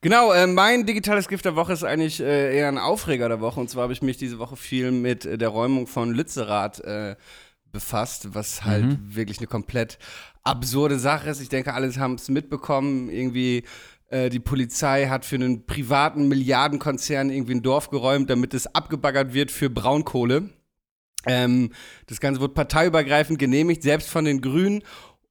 [0.00, 3.60] Genau, äh, mein digitales Gift der Woche ist eigentlich äh, eher ein Aufreger der Woche.
[3.60, 7.16] Und zwar habe ich mich diese Woche viel mit äh, der Räumung von Lützerath äh,
[7.72, 9.14] befasst, was halt Mhm.
[9.14, 9.98] wirklich eine komplett
[10.42, 11.40] absurde Sache ist.
[11.40, 13.08] Ich denke, alle haben es mitbekommen.
[13.10, 13.64] Irgendwie
[14.08, 19.34] äh, die Polizei hat für einen privaten Milliardenkonzern irgendwie ein Dorf geräumt, damit es abgebaggert
[19.34, 20.50] wird für Braunkohle.
[21.26, 21.72] Ähm,
[22.06, 24.82] das Ganze wird parteiübergreifend genehmigt, selbst von den Grünen.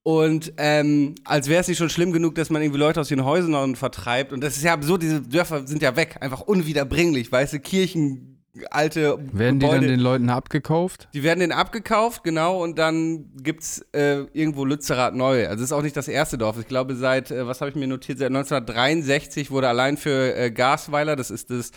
[0.03, 3.25] Und ähm, als wäre es nicht schon schlimm genug, dass man irgendwie Leute aus den
[3.25, 4.31] Häusern vertreibt.
[4.31, 8.28] Und das ist ja absurd, diese Dörfer sind ja weg, einfach unwiederbringlich, weißt du, Kirchen,
[8.71, 9.81] alte Werden die Gebäude.
[9.81, 11.07] dann den Leuten abgekauft?
[11.13, 15.47] Die werden den abgekauft, genau, und dann gibt's äh, irgendwo Lützerath neu.
[15.47, 16.57] Also es ist auch nicht das erste Dorf.
[16.59, 20.51] Ich glaube, seit, äh, was habe ich mir notiert, seit 1963 wurde allein für äh,
[20.51, 21.71] Gasweiler, das ist das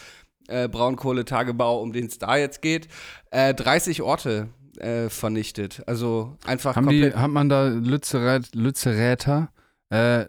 [0.49, 2.89] äh, Braunkohletagebau, um den es da jetzt geht,
[3.31, 5.83] äh, 30 Orte äh, vernichtet.
[5.87, 7.17] Also einfach Haben die, komplett.
[7.21, 9.51] hat man da Lützerath, Lützeräter
[9.91, 10.25] äh,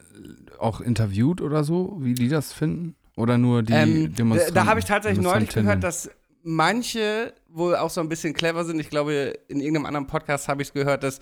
[0.59, 2.95] auch interviewt oder so, wie die das finden?
[3.15, 4.55] Oder nur die Ähm, da Demonstranten?
[4.55, 6.09] da habe ich tatsächlich neulich gehört, dass
[6.43, 8.79] manche wohl auch so ein bisschen clever sind.
[8.79, 11.19] Ich glaube, in irgendeinem anderen Podcast habe ich es gehört, dass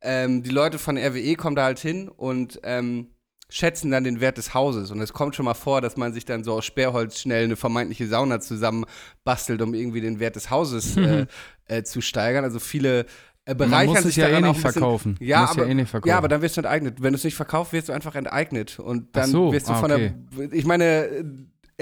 [0.00, 3.08] ähm, die Leute von RWE kommen da halt hin und ähm,
[3.48, 4.90] schätzen dann den Wert des Hauses.
[4.90, 7.56] Und es kommt schon mal vor, dass man sich dann so aus Sperrholz schnell eine
[7.56, 8.86] vermeintliche Sauna zusammen
[9.24, 11.26] bastelt, um irgendwie den Wert des Hauses äh,
[11.66, 12.44] äh, zu steigern.
[12.44, 13.00] Also viele
[13.44, 15.16] äh, Man bereichern muss es sich ja eh nicht verkaufen.
[15.20, 16.08] Ja, muss aber, ja eh nicht verkaufen.
[16.08, 17.02] ja, aber dann wirst du enteignet.
[17.02, 18.78] Wenn du es nicht verkaufst, wirst du einfach enteignet.
[18.78, 20.14] Und dann so, wirst du ah, von okay.
[20.36, 20.52] der.
[20.52, 21.24] Ich meine,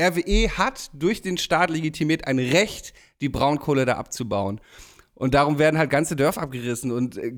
[0.01, 4.61] RWE hat durch den Staat legitimiert ein Recht, die Braunkohle da abzubauen.
[5.15, 6.91] Und darum werden halt ganze Dörfer abgerissen.
[6.91, 7.35] Und äh,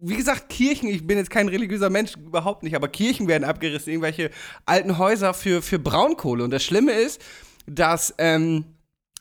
[0.00, 3.92] wie gesagt, Kirchen, ich bin jetzt kein religiöser Mensch, überhaupt nicht, aber Kirchen werden abgerissen,
[3.92, 4.30] irgendwelche
[4.64, 6.42] alten Häuser für, für Braunkohle.
[6.42, 7.20] Und das Schlimme ist,
[7.66, 8.14] dass.
[8.18, 8.64] Ähm,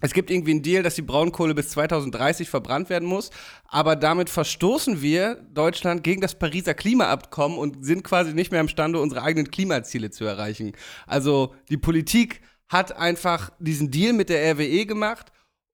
[0.04, 3.30] es gibt irgendwie einen Deal, dass die Braunkohle bis 2030 verbrannt werden muss,
[3.68, 9.00] aber damit verstoßen wir Deutschland gegen das Pariser Klimaabkommen und sind quasi nicht mehr imstande,
[9.00, 10.72] unsere eigenen Klimaziele zu erreichen.
[11.06, 15.32] Also die Politik hat einfach diesen Deal mit der RWE gemacht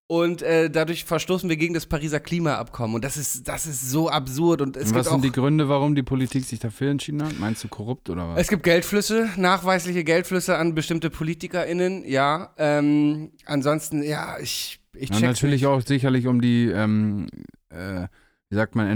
[0.09, 4.09] und äh, dadurch verstoßen wir gegen das Pariser Klimaabkommen und das ist das ist so
[4.09, 7.37] absurd und es Und was sind die Gründe, warum die Politik sich dafür entschieden hat?
[7.39, 8.39] Meinst du korrupt oder was?
[8.39, 12.53] es gibt Geldflüsse, nachweisliche Geldflüsse an bestimmte PolitikerInnen, ja.
[12.57, 15.67] Ähm, ansonsten, ja, ich, ich Ja, check's natürlich nicht.
[15.67, 17.27] auch sicherlich, um die, ähm,
[17.69, 18.07] äh,
[18.49, 18.87] wie sagt man,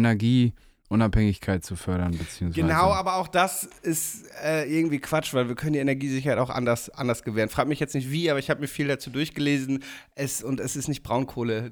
[0.91, 2.67] Energieunabhängigkeit zu fördern, beziehungsweise.
[2.67, 6.89] Genau, aber auch das ist äh, irgendwie Quatsch, weil wir können die Energiesicherheit auch anders,
[6.89, 7.49] anders gewähren.
[7.49, 9.83] Frag mich jetzt nicht wie, aber ich habe mir viel dazu durchgelesen.
[10.15, 11.71] Es, und es ist nicht Braunkohle, äh,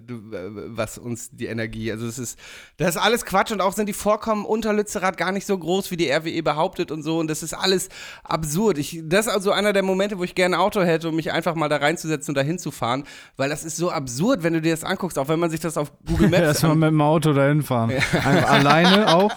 [0.67, 2.39] was uns die Energie, also es ist,
[2.77, 5.91] das ist alles Quatsch und auch sind die Vorkommen unter Lützerath gar nicht so groß,
[5.91, 7.89] wie die RWE behauptet und so und das ist alles
[8.23, 8.77] absurd.
[8.77, 11.31] Ich, das ist also einer der Momente, wo ich gerne ein Auto hätte, um mich
[11.31, 13.03] einfach mal da reinzusetzen und da hinzufahren,
[13.37, 15.77] weil das ist so absurd, wenn du dir das anguckst, auch wenn man sich das
[15.77, 17.91] auf Google Maps Erstmal mit dem Auto dahin fahren.
[17.91, 19.35] Einfach alleine auch,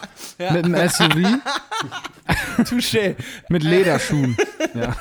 [0.52, 1.40] mit dem SUV,
[2.64, 3.16] Touché.
[3.48, 4.36] mit Lederschuhen.
[4.74, 4.94] ja.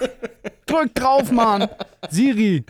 [0.66, 1.68] Drück drauf, Mann!
[2.10, 2.64] Siri!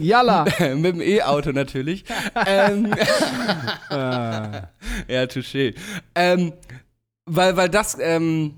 [0.00, 0.44] Yalla!
[0.74, 2.04] mit dem E-Auto natürlich.
[2.46, 2.92] ähm,
[3.90, 3.94] Äh,
[5.08, 5.74] Ja, touché.
[6.14, 6.52] Ähm,
[7.26, 8.54] weil, weil das, ähm,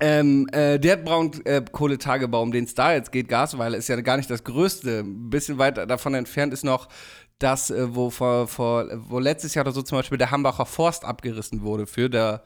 [0.00, 4.30] ähm, äh, der Braunkohletagebau, um den es da jetzt geht, Gasweiler, ist ja gar nicht
[4.30, 5.00] das größte.
[5.00, 6.88] Ein bisschen weiter davon entfernt ist noch
[7.38, 11.04] das, äh, wo, vor, vor, wo letztes Jahr oder so zum Beispiel der Hambacher Forst
[11.04, 12.42] abgerissen wurde für der.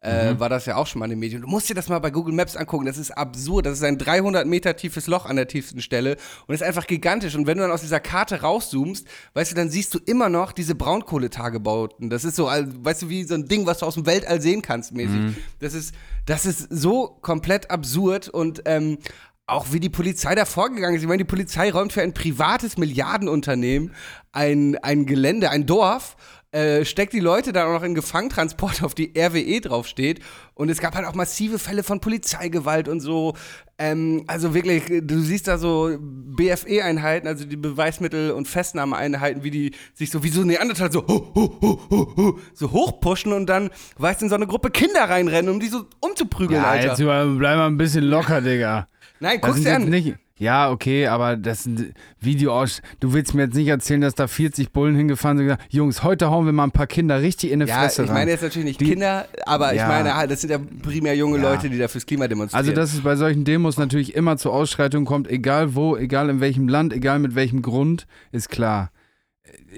[0.00, 1.40] Äh, war das ja auch schon mal in den Medien.
[1.40, 2.84] Du musst dir das mal bei Google Maps angucken.
[2.84, 3.64] Das ist absurd.
[3.64, 7.34] Das ist ein 300 Meter tiefes Loch an der tiefsten Stelle und ist einfach gigantisch.
[7.36, 10.52] Und wenn du dann aus dieser Karte rauszoomst, weißt du, dann siehst du immer noch
[10.52, 12.10] diese Braunkohletagebauten.
[12.10, 14.60] Das ist so, weißt du, wie so ein Ding, was du aus dem Weltall sehen
[14.60, 15.36] kannst, mäßig.
[15.60, 15.94] Das ist,
[16.26, 18.98] das ist so komplett absurd und ähm,
[19.46, 21.02] auch wie die Polizei da vorgegangen ist.
[21.02, 23.92] Ich meine, die Polizei räumt für ein privates Milliardenunternehmen
[24.32, 26.16] ein, ein Gelände, ein Dorf,
[26.50, 30.20] äh, steckt die Leute dann auch noch in Gefangentransport, auf die RWE draufsteht.
[30.54, 33.34] Und es gab halt auch massive Fälle von Polizeigewalt und so.
[33.76, 39.72] Ähm, also wirklich, du siehst da so BFE-Einheiten, also die Beweismittel- und Festnahmeeinheiten, wie die
[39.94, 44.26] sich so wie so Neandertal so, hu, hu, hu, so hochpushen und dann, weißt du,
[44.26, 46.88] in so eine Gruppe Kinder reinrennen, um die so umzuprügeln, ja, Alter.
[46.90, 48.86] jetzt über- bleib mal ein bisschen locker, Digga.
[49.20, 49.88] Nein, guck's sind dir an.
[49.88, 50.14] nicht.
[50.36, 52.82] Ja, okay, aber das sind Videos.
[52.98, 56.02] Du willst mir jetzt nicht erzählen, dass da 40 Bullen hingefahren sind und gesagt, Jungs,
[56.02, 58.14] heute hauen wir mal ein paar Kinder richtig in eine Ja, Fresse ich rein.
[58.14, 59.86] meine jetzt natürlich nicht Die- Kinder, aber ich Ja.
[59.86, 61.52] meine halt, das sind ja primär junge Ja.
[61.52, 62.66] Leute, die da fürs Klima demonstrieren.
[62.66, 66.40] Also, dass es bei solchen Demos natürlich immer zu Ausschreitungen kommt, egal wo, egal in
[66.40, 68.90] welchem Land, egal mit welchem Grund, ist klar.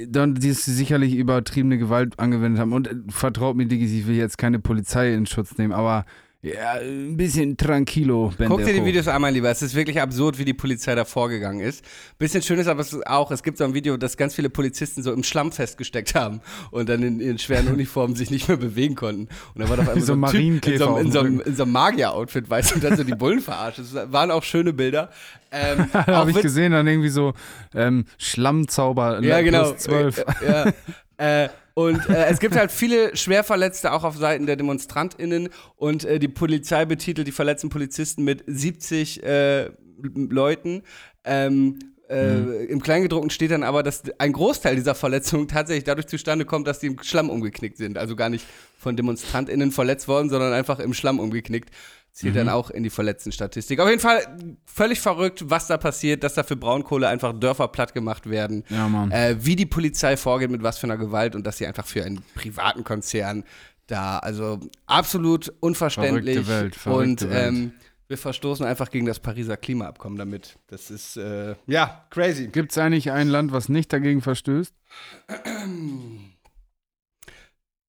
[0.09, 2.73] Dann, die sicherlich übertriebene Gewalt angewendet haben.
[2.73, 6.07] Und äh, vertraut mir, Diggi, ich will jetzt keine Polizei in Schutz nehmen, aber
[6.43, 8.85] ja, ein bisschen tranquilo, Guck dir die Bendejo.
[8.85, 9.51] Videos mein Lieber.
[9.51, 11.85] Es ist wirklich absurd, wie die Polizei da vorgegangen ist.
[12.19, 15.03] Bisschen schön ist aber es auch, es gibt so ein Video, dass ganz viele Polizisten
[15.03, 18.95] so im Schlamm festgesteckt haben und dann in ihren schweren Uniformen sich nicht mehr bewegen
[18.95, 19.29] konnten.
[19.55, 21.41] Und da war doch einmal so ein ein Typ in so, einem- in, so, einem-
[21.41, 23.79] in so einem Magier-Outfit, weißt du, und dann so die Bullen verarscht.
[23.81, 25.11] Das waren auch schöne Bilder.
[25.51, 27.33] Ähm, habe ich gesehen, dann irgendwie so
[27.75, 29.73] ähm, Schlammzauber Ja, plus genau.
[29.73, 30.25] 12.
[30.47, 30.73] Ja.
[31.45, 36.19] äh, und äh, es gibt halt viele Schwerverletzte auch auf Seiten der DemonstrantInnen und äh,
[36.19, 39.69] die Polizei betitelt die verletzten Polizisten mit 70 äh,
[40.01, 40.85] Leuten.
[41.25, 46.47] Ähm, äh, Im Kleingedruckten steht dann aber, dass ein Großteil dieser Verletzungen tatsächlich dadurch zustande
[46.47, 47.99] kommt, dass die im Schlamm umgeknickt sind.
[47.99, 48.47] Also gar nicht
[48.79, 51.69] von DemonstrantInnen verletzt worden, sondern einfach im Schlamm umgeknickt.
[52.17, 53.79] Zählt dann auch in die verletzten Statistik.
[53.79, 54.27] Auf jeden Fall
[54.65, 58.89] völlig verrückt, was da passiert, dass da für Braunkohle einfach Dörfer platt gemacht werden Ja,
[58.89, 59.11] Mann.
[59.11, 62.03] äh, wie die Polizei vorgeht, mit was für einer Gewalt und dass sie einfach für
[62.03, 63.45] einen privaten Konzern
[63.87, 66.37] da, also absolut unverständlich.
[66.47, 67.49] Verrückte Welt, und verrückte Welt.
[67.49, 67.73] ähm,
[68.09, 70.57] wir verstoßen einfach gegen das Pariser Klimaabkommen damit.
[70.69, 72.47] Das ist, äh, ja, crazy.
[72.47, 74.73] Gibt es eigentlich ein Land, was nicht dagegen verstößt?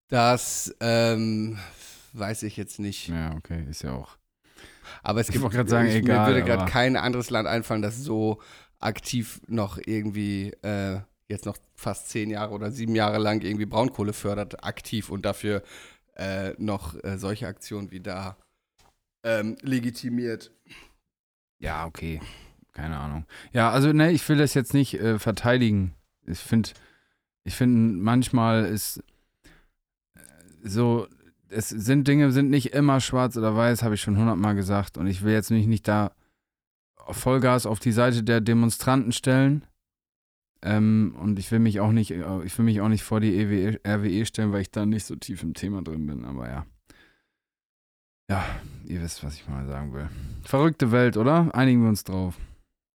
[0.10, 1.58] Das ähm,
[2.14, 3.10] weiß ich jetzt nicht.
[3.10, 4.18] Ja, okay, ist ja auch.
[5.04, 7.82] Aber es Ich gibt, gerade sagen, ich, egal, mir würde gerade kein anderes Land einfallen,
[7.82, 8.42] das so
[8.80, 14.14] aktiv noch irgendwie äh, jetzt noch fast zehn Jahre oder sieben Jahre lang irgendwie Braunkohle
[14.14, 15.64] fördert, aktiv und dafür
[16.16, 18.38] äh, noch äh, solche Aktionen wie da
[19.24, 20.52] ähm, legitimiert.
[21.60, 22.22] Ja, okay.
[22.74, 23.26] Keine Ahnung.
[23.54, 25.96] Ja, also ne, ich will das jetzt nicht äh, verteidigen.
[26.28, 26.70] Ich finde,
[27.44, 29.04] ich finde, manchmal ist
[30.14, 30.20] äh,
[30.64, 31.08] so,
[31.50, 34.98] es sind Dinge, sind nicht immer schwarz oder weiß, habe ich schon hundertmal gesagt.
[34.98, 36.12] Und ich will jetzt mich nicht da
[36.96, 39.66] Vollgas auf die Seite der Demonstranten stellen.
[40.62, 43.80] Ähm, und ich will mich auch nicht, ich will mich auch nicht vor die EWE,
[43.88, 46.26] RWE stellen, weil ich da nicht so tief im Thema drin bin.
[46.26, 46.66] Aber ja.
[48.30, 48.44] Ja,
[48.86, 50.10] ihr wisst, was ich mal sagen will.
[50.44, 51.54] Verrückte Welt, oder?
[51.56, 52.38] Einigen wir uns drauf.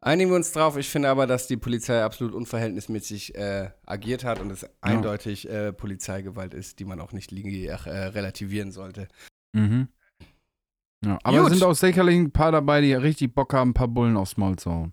[0.04, 0.76] Einigen wir uns drauf.
[0.76, 5.72] Ich finde aber, dass die Polizei absolut unverhältnismäßig äh, agiert hat und es eindeutig äh,
[5.72, 9.06] Polizeigewalt ist, die man auch nicht li- äh, relativieren sollte.
[9.52, 9.86] Mhm.
[11.04, 11.52] Ja, aber es Gut.
[11.52, 14.56] sind auch sicherlich ein paar dabei, die richtig Bock haben, ein paar Bullen aufs Maul
[14.56, 14.92] zu hauen.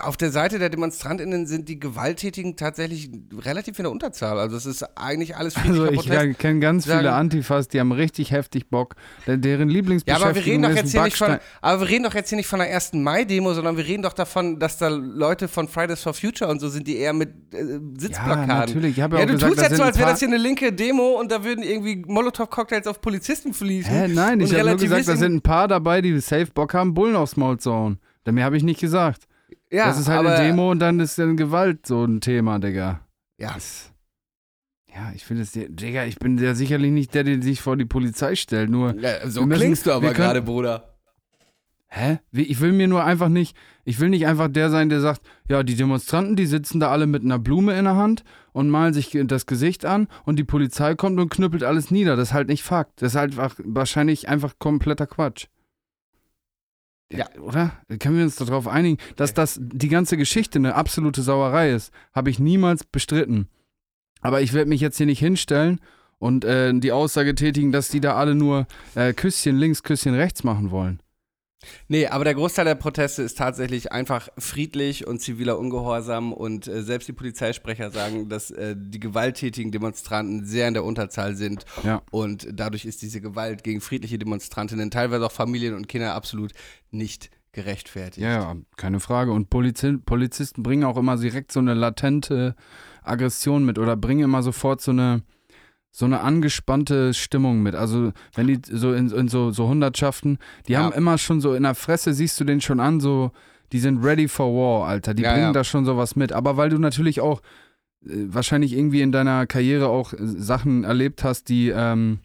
[0.00, 4.38] Auf der Seite der DemonstrantInnen sind die Gewalttätigen tatsächlich relativ in der Unterzahl.
[4.38, 7.92] Also es ist eigentlich alles Also friedlicher ich kenne ganz sagen- viele Antifas, die haben
[7.92, 8.94] richtig heftig Bock.
[9.26, 11.88] Der- Deren Ja, Lieblingsbeschäftigung aber wir reden doch ist jetzt hier nicht von, aber wir
[11.88, 13.02] reden doch jetzt hier nicht von der 1.
[13.02, 16.68] Mai-Demo, sondern wir reden doch davon, dass da Leute von Fridays for Future und so
[16.68, 18.46] sind, die eher mit äh, Ja, Sitzblockaden.
[18.48, 18.90] natürlich.
[18.92, 20.72] Ich ja, Ja, auch du gesagt, tust jetzt so, als wäre das hier eine linke
[20.72, 23.90] Demo und da würden irgendwie Molotow-Cocktails auf Polizisten fließen.
[23.92, 26.94] Hä, nein, ich habe nur gesagt, da sind ein paar dabei, die safe Bock haben,
[26.94, 27.98] Bullen aufs Maul zu hauen.
[28.32, 29.26] Mehr habe ich nicht gesagt.
[29.70, 32.58] ja, das ist halt aber, eine Demo und dann ist dann Gewalt so ein Thema,
[32.58, 33.00] Digga.
[33.38, 33.92] Ja, Das-
[34.94, 37.84] Ja, ich finde es, Digga, ich bin ja sicherlich nicht der, der sich vor die
[37.84, 40.92] Polizei stellt, nur ja, so müssen- klingst du aber können- gerade, Bruder.
[41.88, 42.18] Hä?
[42.32, 45.62] Ich will mir nur einfach nicht, ich will nicht einfach der sein, der sagt, ja,
[45.62, 49.16] die Demonstranten, die sitzen da alle mit einer Blume in der Hand und malen sich
[49.24, 52.16] das Gesicht an und die Polizei kommt und knüppelt alles nieder.
[52.16, 53.00] Das ist halt nicht Fakt.
[53.02, 55.46] Das ist halt wahrscheinlich einfach kompletter Quatsch.
[57.12, 57.72] Ja, oder?
[58.00, 61.92] Können wir uns darauf einigen, dass das die ganze Geschichte eine absolute Sauerei ist?
[62.12, 63.48] Habe ich niemals bestritten.
[64.22, 65.80] Aber ich werde mich jetzt hier nicht hinstellen
[66.18, 70.42] und äh, die Aussage tätigen, dass die da alle nur äh, Küsschen links, Küsschen rechts
[70.42, 71.00] machen wollen.
[71.88, 76.82] Nee, aber der Großteil der Proteste ist tatsächlich einfach friedlich und ziviler Ungehorsam und äh,
[76.82, 82.02] selbst die Polizeisprecher sagen, dass äh, die gewalttätigen Demonstranten sehr in der Unterzahl sind Ja.
[82.10, 86.52] und dadurch ist diese Gewalt gegen friedliche Demonstrantinnen, teilweise auch Familien und Kinder, absolut
[86.90, 88.18] nicht gerechtfertigt.
[88.22, 89.32] Ja, ja, keine Frage.
[89.32, 92.54] Und Polizi Polizisten bringen auch immer direkt so eine latente
[93.02, 95.22] Aggression mit oder bringen immer sofort so eine,
[95.98, 97.74] so eine angespannte Stimmung mit.
[97.74, 100.36] Also, wenn die so in, in so, so Hundertschaften,
[100.68, 100.80] die Ja.
[100.82, 103.30] haben immer schon so in der Fresse, siehst du den schon an, so,
[103.72, 105.14] die sind ready for war, Alter.
[105.14, 105.52] Die Ja, bringen ja.
[105.52, 106.32] da schon sowas mit.
[106.34, 107.40] Aber weil du natürlich auch
[108.04, 112.18] äh, wahrscheinlich irgendwie in deiner Karriere auch äh, Sachen erlebt hast, die ähm,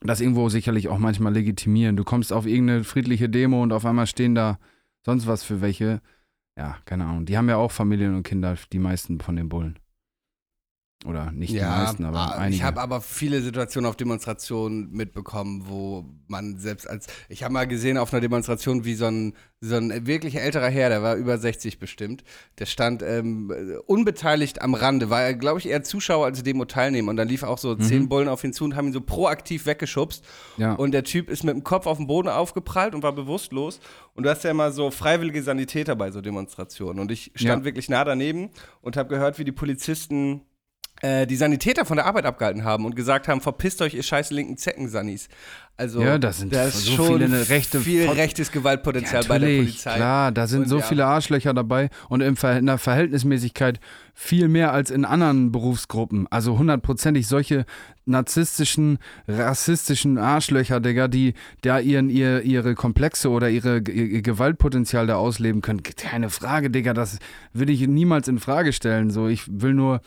[0.00, 1.96] das irgendwo sicherlich auch manchmal legitimieren.
[1.96, 4.58] Du kommst auf irgendeine friedliche Demo und auf einmal stehen da
[5.04, 6.00] sonst was für welche.
[6.56, 7.26] Ja, keine Ahnung.
[7.26, 9.78] Die haben ja auch Familien und Kinder, die meisten von den Bullen.
[11.06, 12.56] Oder nicht die meisten, aber ah, einige.
[12.56, 17.66] ich habe aber viele Situationen auf Demonstrationen mitbekommen, wo man selbst als ich habe mal
[17.66, 19.32] gesehen auf einer Demonstration, wie so ein
[19.62, 22.22] so ein wirklich älterer Herr, der war über 60 bestimmt,
[22.58, 23.50] der stand ähm,
[23.86, 27.74] unbeteiligt am Rande, war glaube ich eher Zuschauer als Demo-Teilnehmer und dann lief auch so
[27.76, 30.22] zehn Bullen auf ihn zu und haben ihn so proaktiv weggeschubst
[30.58, 30.74] ja.
[30.74, 33.80] und der Typ ist mit dem Kopf auf den Boden aufgeprallt und war bewusstlos.
[34.14, 37.00] Und du hast ja immer so freiwillige Sanitäter bei so Demonstrationen.
[37.00, 37.64] Und ich stand Ja.
[37.64, 38.50] wirklich nah daneben
[38.82, 40.42] und habe gehört, wie die Polizisten
[41.00, 44.30] äh, die Sanitäter von der Arbeit abgehalten haben und gesagt haben, verpisst euch, ihr scheiß
[44.30, 45.28] linken Zeckensannis.
[45.80, 49.46] Also Ja, das sind da ist so schon viele rechte viel rechtes Gewaltpotenzial bei der
[49.46, 49.96] Polizei.
[49.96, 50.84] Klar, da sind Und so ja.
[50.84, 52.36] viele Arschlöcher dabei und in
[52.66, 53.80] der Verhältnismäßigkeit
[54.12, 56.26] viel mehr als in anderen Berufsgruppen.
[56.30, 57.64] Also hundertprozentig solche
[58.04, 61.32] narzisstischen, rassistischen Arschlöcher, Digga, die
[61.62, 65.82] da ihren, ihr, ihre Komplexe oder ihre, ihr, Gewaltpotenzial da ausleben können.
[65.82, 67.18] Keine Frage, Digga, das
[67.54, 69.08] würde ich niemals in Frage stellen.
[69.08, 70.02] So, ich will nur,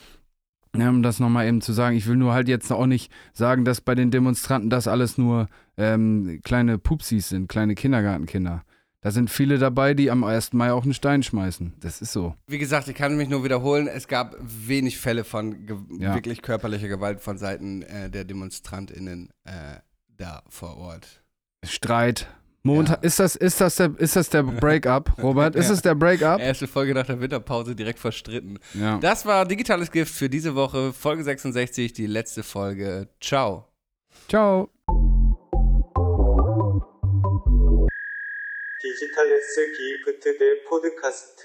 [0.75, 3.63] ja, um das nochmal eben zu sagen, ich will nur halt jetzt auch nicht sagen,
[3.65, 8.63] dass bei den Demonstranten das alles nur ähm, kleine Pupsis sind, kleine Kindergartenkinder.
[9.01, 10.53] Da sind viele dabei, die am 1.
[10.53, 11.73] Mai auch einen Stein schmeißen.
[11.81, 12.35] Das ist so.
[12.47, 15.67] Wie gesagt, ich kann mich nur wiederholen, es gab wenig Fälle von
[15.99, 16.15] Ja.
[16.15, 21.21] wirklich körperlicher Gewalt von Seiten äh, der DemonstrantInnen äh, da vor Ort.
[21.65, 22.27] Streit.
[22.65, 23.07] Montag, ja.
[23.07, 25.53] ist, das, ist, das der, ist das der Break-up, Robert?
[25.53, 25.73] Ist ja.
[25.73, 26.39] es der Break-up?
[26.39, 28.57] Erste Folge nach der Winterpause direkt verstritten.
[28.73, 28.97] Ja.
[28.99, 33.09] Das war Digitales Gift für diese Woche, Folge 66, die letzte Folge.
[33.19, 33.67] Ciao.
[34.29, 34.69] Ciao.
[38.81, 39.59] Digitales
[40.05, 41.43] Gift der Podcast.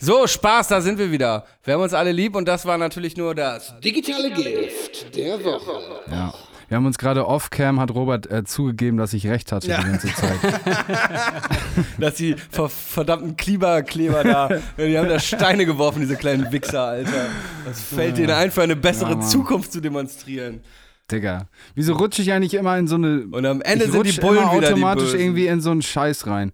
[0.00, 1.46] So, Spaß, da sind wir wieder.
[1.62, 6.00] Wir haben uns alle lieb und das war natürlich nur das digitale Gift der Woche.
[6.10, 6.34] Ja.
[6.72, 9.82] Wir haben uns gerade off-cam, hat Robert äh, zugegeben, dass ich recht hatte Ja.
[9.82, 10.38] die ganze Zeit.
[11.98, 17.26] Dass die ver verdammten Klimakleber da, die haben da Steine geworfen, diese kleinen Wichser, Alter.
[17.66, 19.20] Was fällt denen ein, für eine bessere Ja.
[19.20, 20.62] Zukunft zu demonstrieren?
[21.10, 21.46] Digga.
[21.74, 23.26] Wieso rutsche ich eigentlich immer in so eine.
[23.30, 25.20] Und am Ende sind die Bullen wieder die automatisch Bösen.
[25.20, 26.52] irgendwie in so einen Scheiß rein.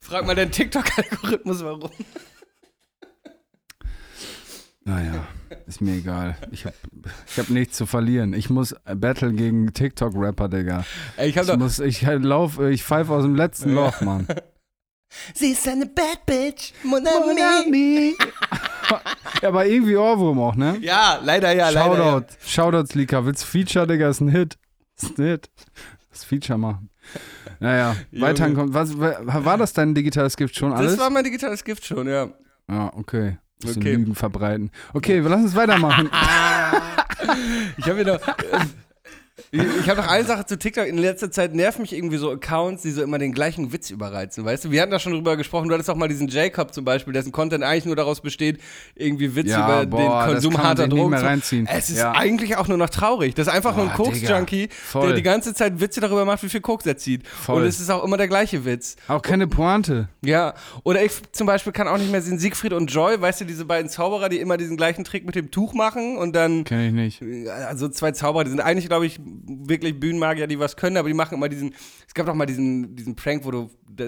[0.00, 1.90] Frag mal deinen TikTok-Algorithmus, warum.
[4.84, 5.12] Naja,
[5.72, 6.36] ist mir egal.
[6.50, 6.74] Ich hab,
[7.26, 8.34] ich hab nichts zu verlieren.
[8.34, 10.84] Ich muss Battle gegen TikTok-Rapper, Digga.
[11.16, 14.26] Ey, ich hab Ich, muss, ich lauf, ich pfeife aus dem letzten Loch, Mann.
[15.34, 18.16] Sie ist eine Bad Bitch, mon ami.
[19.42, 20.76] ja, aber irgendwie Ohrwurm auch, ne?
[20.80, 21.96] Ja, leider ja, leider.
[21.96, 22.04] Ja.
[22.04, 23.24] Shoutout, Shoutouts, Lika.
[23.24, 24.08] Willst du Feature, Digga?
[24.08, 24.58] Ist ein Hit.
[24.96, 25.50] Ist ein Hit.
[26.10, 26.90] Das Feature machen.
[27.60, 28.74] Naja, weiterhin kommt.
[28.74, 30.92] Was, war das dein digitales Gift schon alles?
[30.92, 32.28] Das war mein digitales Gift schon, ja.
[32.68, 33.38] ja, okay.
[33.62, 33.94] Bisschen Okay.
[33.94, 34.70] Lügen verbreiten.
[34.92, 36.10] Okay, lass uns weitermachen.
[37.76, 38.18] Ich habe noch.
[39.54, 40.86] Ich, ich habe noch eine Sache zu TikTok.
[40.86, 44.46] In letzter Zeit nerven mich irgendwie so Accounts, die so immer den gleichen Witz überreizen.
[44.46, 45.68] Weißt du, wir hatten da schon drüber gesprochen.
[45.68, 48.58] Du hattest auch mal diesen Jacob zum Beispiel, dessen Content eigentlich nur daraus besteht,
[48.94, 51.10] irgendwie Witz Ja, über boah, den Konsum harter Drogen.
[51.10, 51.66] mehr zu- reinziehen.
[51.70, 52.12] Es ist Ja.
[52.12, 53.34] eigentlich auch nur noch traurig.
[53.34, 56.48] Das ist einfach nur ein Boah, Koks-Junkie, der die ganze Zeit Witze darüber macht, wie
[56.48, 57.28] viel Koks er zieht.
[57.28, 57.60] Voll.
[57.60, 58.96] Und es ist auch immer der gleiche Witz.
[59.06, 60.08] Auch keine Pointe.
[60.24, 63.44] Ja, oder ich zum Beispiel kann auch nicht mehr sehen, Siegfried und Joy, weißt du,
[63.44, 66.86] diese beiden Zauberer, die immer diesen gleichen Trick mit dem Tuch machen und dann Kenne
[67.06, 67.50] ich nicht.
[67.50, 71.14] also zwei Zauberer, die sind eigentlich, glaube ich, wirklich Bühnenmagier, die was können, aber die
[71.14, 71.74] machen immer diesen,
[72.06, 74.06] es gab doch mal diesen, diesen Prank, wo du da,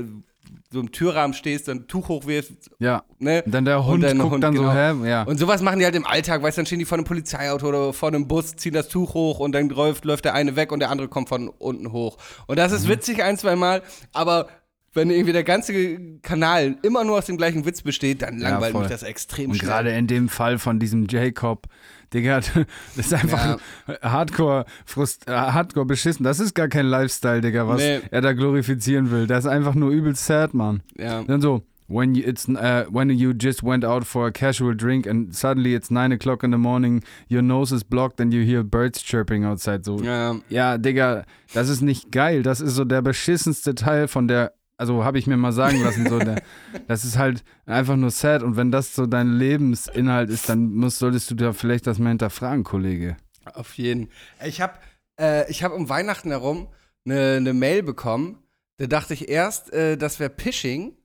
[0.70, 3.04] so im Türrahmen stehst, dann Tuch hochwirfst, Ja.
[3.18, 3.42] ne?
[3.44, 4.68] Und dann der Hund dein guckt Hund, dann genau.
[4.70, 5.08] so, hä?
[5.08, 5.22] Ja.
[5.22, 7.66] Und sowas machen die halt im Alltag, weißt du, dann stehen die vor einem Polizeiauto
[7.68, 10.70] oder vor einem Bus, ziehen das Tuch hoch und dann läuft, läuft der eine weg
[10.72, 12.18] und der andere kommt von unten hoch.
[12.46, 12.76] Und das Mhm.
[12.78, 14.48] ist witzig ein, zwei Mal, aber
[14.92, 18.72] wenn irgendwie der ganze Kanal immer nur aus dem gleichen Witz besteht, dann Ja, langweilt
[18.72, 18.82] voll.
[18.82, 21.66] mich das extrem Und gerade in dem Fall von diesem Jacob,
[22.12, 22.40] Digga,
[22.96, 23.58] das ist einfach
[24.02, 26.24] hardcore, frust, äh, hardcore beschissen.
[26.24, 28.00] Das ist gar kein Lifestyle, Digga, was Nee.
[28.10, 29.26] er da glorifizieren will.
[29.26, 30.82] Das ist einfach nur übelst sad, Mann.
[30.98, 31.22] Ja.
[31.22, 35.06] Dann so, when you, it's, uh, when you just went out for a casual drink
[35.06, 38.62] and suddenly it's 9 o'clock in the morning, your nose is blocked and you hear
[38.62, 39.84] birds chirping outside.
[39.84, 42.42] So, Ja, ja, Digga, das ist nicht geil.
[42.42, 46.08] Das ist so der beschissenste Teil von der, also habe ich mir mal sagen lassen,
[46.08, 46.42] so der,
[46.88, 48.42] das ist halt einfach nur sad.
[48.42, 52.10] Und wenn das so dein Lebensinhalt ist, dann musst, solltest du da vielleicht das mal
[52.10, 53.16] hinterfragen, Kollege.
[53.54, 54.10] Auf jeden.
[54.44, 54.78] Ich habe
[55.20, 56.68] äh, ich hab um Weihnachten herum
[57.04, 58.42] eine ne Mail bekommen.
[58.78, 60.96] Da dachte ich erst, äh, das wäre Phishing.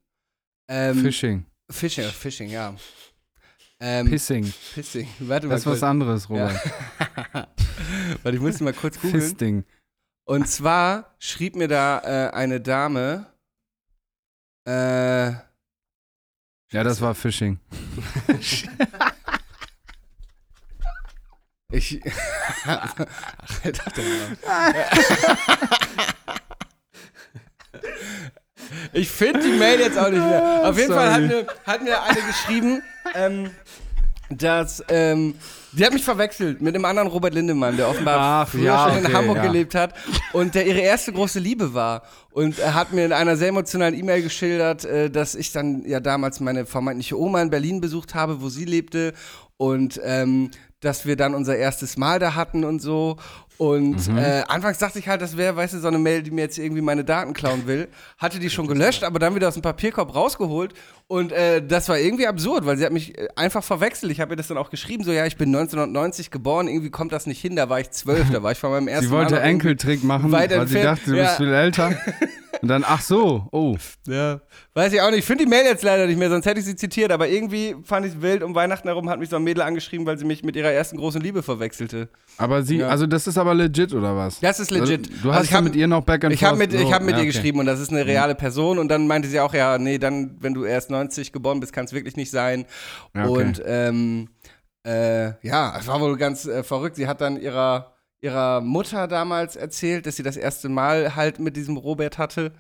[0.67, 2.75] Ähm, Phishing, Phishing, Phishing, ja.
[3.79, 5.08] Ähm, Pissing, Phishing.
[5.19, 5.84] Warte mal das ist was kurz.
[5.84, 6.60] anderes, Robert.
[8.23, 9.21] Warte, ich muss mal kurz googeln.
[9.21, 9.65] Fisting.
[10.25, 13.27] Und zwar schrieb mir da äh, eine Dame.
[14.69, 15.32] Äh,
[16.71, 17.60] Ja, das war Phishing.
[21.71, 21.99] ich.
[22.65, 22.93] Ach,
[23.63, 24.01] dachte
[28.93, 30.62] Ich finde die Mail jetzt auch nicht mehr.
[30.63, 31.27] Auf jeden Fall hat Sorry.
[31.27, 32.84] mir, hat mir eine geschrieben,
[33.15, 33.49] ähm,
[34.29, 35.35] dass, ähm,
[35.71, 38.99] die hat mich verwechselt mit einem anderen Robert Lindemann, der offenbar Ach, früher ja, schon
[38.99, 39.43] in okay, Hamburg ja.
[39.43, 39.93] gelebt hat
[40.33, 42.03] und der ihre erste große Liebe war.
[42.31, 45.99] Und er hat mir in einer sehr emotionalen E-Mail geschildert, äh, dass ich dann ja
[45.99, 49.13] damals meine vermeintliche Oma in Berlin besucht habe, wo sie lebte
[49.57, 53.17] und ähm, dass wir dann unser erstes Mal da hatten und so.
[53.59, 54.17] Und Mhm.
[54.17, 56.57] äh, anfangs dachte ich halt, das wäre, weißt du, so eine Mail, die mir jetzt
[56.57, 57.89] irgendwie meine Daten klauen will.
[58.17, 60.73] Hatte die schon gelöscht, aber dann wieder aus dem Papierkorb rausgeholt.
[61.07, 64.13] Und äh, das war irgendwie absurd, weil sie hat mich äh, einfach verwechselt.
[64.13, 67.11] Ich habe ihr das dann auch geschrieben, so ja, ich bin 1990 geboren, irgendwie kommt
[67.11, 67.57] das nicht hin.
[67.57, 70.31] Da war ich zwölf, da war ich von meinem ersten Sie wollte Mal Enkeltrick machen,
[70.31, 70.85] weil sie entfernt.
[70.99, 71.23] dachte, du Ja.
[71.25, 71.91] bist viel älter.
[72.61, 73.77] Und dann, ach so, oh.
[74.05, 74.41] Ja.
[74.73, 75.19] Weiß ich auch nicht.
[75.19, 77.09] Ich finde die Mail jetzt leider nicht mehr, sonst hätte ich sie zitiert.
[77.09, 78.43] Aber irgendwie fand ich es wild.
[78.43, 80.97] Um Weihnachten herum hat mich so ein Mädel angeschrieben, weil sie mich mit ihrer ersten
[80.97, 82.09] großen Liebe verwechselte.
[82.37, 82.89] Aber sie, Ja.
[82.89, 84.39] also das ist aber legit, oder was?
[84.39, 85.07] Das ist legit.
[85.09, 86.73] Also, du Also hast ich ja hab- mit ihr noch back and Ich habe mit,
[86.73, 87.31] ich hab mit ja, ihr okay.
[87.31, 88.79] geschrieben und das ist eine reale Person.
[88.79, 91.85] Und dann meinte sie auch, ja, nee, dann, wenn du erst 90 geboren bist, kann
[91.85, 92.65] es wirklich nicht sein.
[93.15, 93.43] Ja, okay.
[93.43, 94.29] Und ähm,
[94.85, 96.95] äh, ja, es war wohl ganz äh, verrückt.
[96.95, 101.55] Sie hat dann ihrer, ihrer Mutter damals erzählt, dass sie das erste Mal halt mit
[101.55, 102.53] diesem Robert hatte.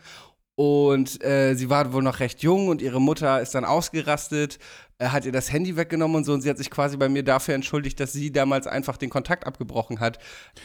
[0.59, 4.59] Und äh, sie war wohl noch recht jung und ihre Mutter ist dann ausgerastet,
[4.97, 6.33] äh, hat ihr das Handy weggenommen und so.
[6.33, 9.47] Und sie hat sich quasi bei mir dafür entschuldigt, dass sie damals einfach den Kontakt
[9.47, 10.19] abgebrochen hat.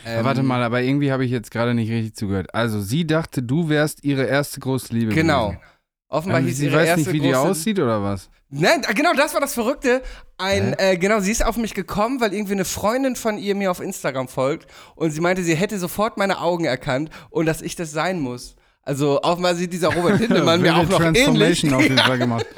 [0.05, 2.53] Ähm, Warte mal, aber irgendwie habe ich jetzt gerade nicht richtig zugehört.
[2.53, 5.15] Also sie dachte, du wärst ihre erste große Liebe.
[5.15, 5.51] Genau.
[5.51, 5.63] gewesen.
[6.09, 8.31] Offenbar Ähm, hieß sie ihre weiß erste nicht, wie die aussieht oder was?
[8.51, 10.03] Nein, da- genau, das war das Verrückte.
[10.39, 13.71] Ein, äh, genau, sie ist auf mich gekommen, weil irgendwie eine Freundin von ihr mir
[13.71, 14.67] auf Instagram folgt
[14.97, 18.57] und sie meinte, sie hätte sofort meine Augen erkannt und dass ich das sein muss.
[18.85, 21.25] Also offenbar sieht dieser Robert Lindemann mir auch noch ähnlich.
[21.25, 22.47] Transformation auf jeden Fall gemacht.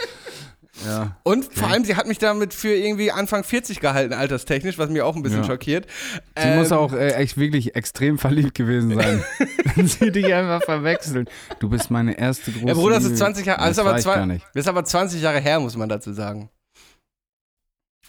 [0.85, 1.17] Ja.
[1.23, 5.01] Und vor allem, sie hat mich damit für irgendwie Anfang 40 gehalten, alterstechnisch, was mich
[5.01, 5.45] auch ein bisschen Ja.
[5.47, 5.87] schockiert.
[6.39, 9.25] Sie muss Ähm, auch äh, echt wirklich extrem verliebt gewesen sein.
[9.75, 11.31] Wenn sie dich einfach verwechseln.
[11.61, 13.19] Du bist meine erste große Ja, Bruder, das ist Liebe.
[13.21, 16.13] 20 Jahre, Das das aber, zwei, das ist aber 20 Jahre her, muss man dazu
[16.13, 16.51] sagen.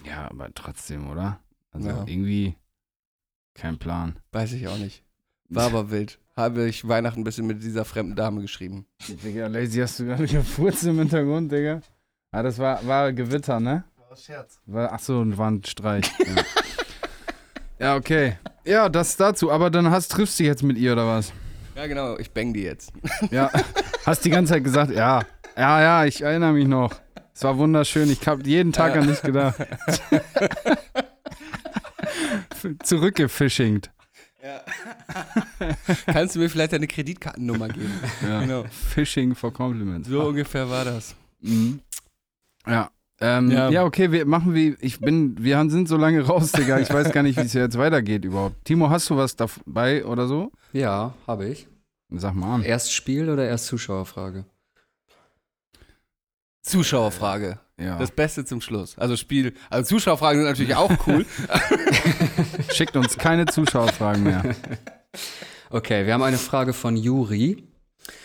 [0.03, 1.39] Ja, aber trotzdem, oder?
[1.71, 2.03] Also Ja.
[2.05, 2.57] irgendwie
[3.53, 4.19] kein Plan.
[4.33, 5.03] Weiß ich auch nicht.
[5.47, 6.19] War aber wild.
[6.37, 8.85] Habe ich Weihnachten ein bisschen mit dieser fremden Dame geschrieben.
[9.07, 11.81] Digga, Lazy, hast du gerade wieder Furz im Hintergrund, Digga?
[12.31, 13.83] Ah, das war, war Gewitter, ne?
[14.15, 14.59] Scherz.
[14.65, 16.11] War, ach so, und war ein Streich.
[16.19, 16.35] Ja.
[17.79, 18.37] ja, okay.
[18.65, 19.51] Ja, das dazu.
[19.51, 21.31] Aber dann hast, triffst du dich jetzt mit ihr oder was?
[21.75, 22.91] Ja, genau, ich bang die jetzt.
[23.31, 23.51] Ja.
[24.05, 25.21] Hast die ganze Zeit gesagt, ja,
[25.55, 26.95] ja, ja, ich erinnere mich noch.
[27.33, 28.09] Es war wunderschön.
[28.09, 29.01] Ich habe jeden Tag Ja.
[29.01, 29.55] an dich gedacht.
[32.83, 33.91] Zurückgefishingt.
[36.05, 37.91] Kannst du mir vielleicht deine Kreditkartennummer geben?
[38.21, 38.41] Ja.
[38.41, 38.63] Genau.
[38.69, 40.07] Phishing for Compliments.
[40.07, 41.15] So ungefähr war das.
[41.41, 41.79] Mhm.
[42.67, 42.91] Ja.
[43.19, 43.69] Ähm, ja.
[43.69, 43.83] Ja.
[43.83, 46.79] okay, wir machen wie, ich bin, wir haben- sind so lange raus, Digga.
[46.79, 48.63] Ich weiß gar nicht, wie es jetzt weitergeht überhaupt.
[48.65, 50.51] Timo, hast du was dabei oder so?
[50.71, 51.67] Ja, habe ich.
[52.11, 52.63] Sag mal an.
[52.63, 54.45] Erst Spiel oder erst Zuschauerfrage?
[56.61, 57.59] Zuschauerfrage.
[57.79, 57.99] Ja.
[57.99, 58.97] Das Beste zum Schluss.
[58.97, 61.25] Also Spiel, also Zuschauerfragen sind natürlich auch cool.
[62.73, 64.55] Schickt uns keine Zuschauerfragen mehr.
[65.69, 67.63] Okay, wir haben eine Frage von Juri.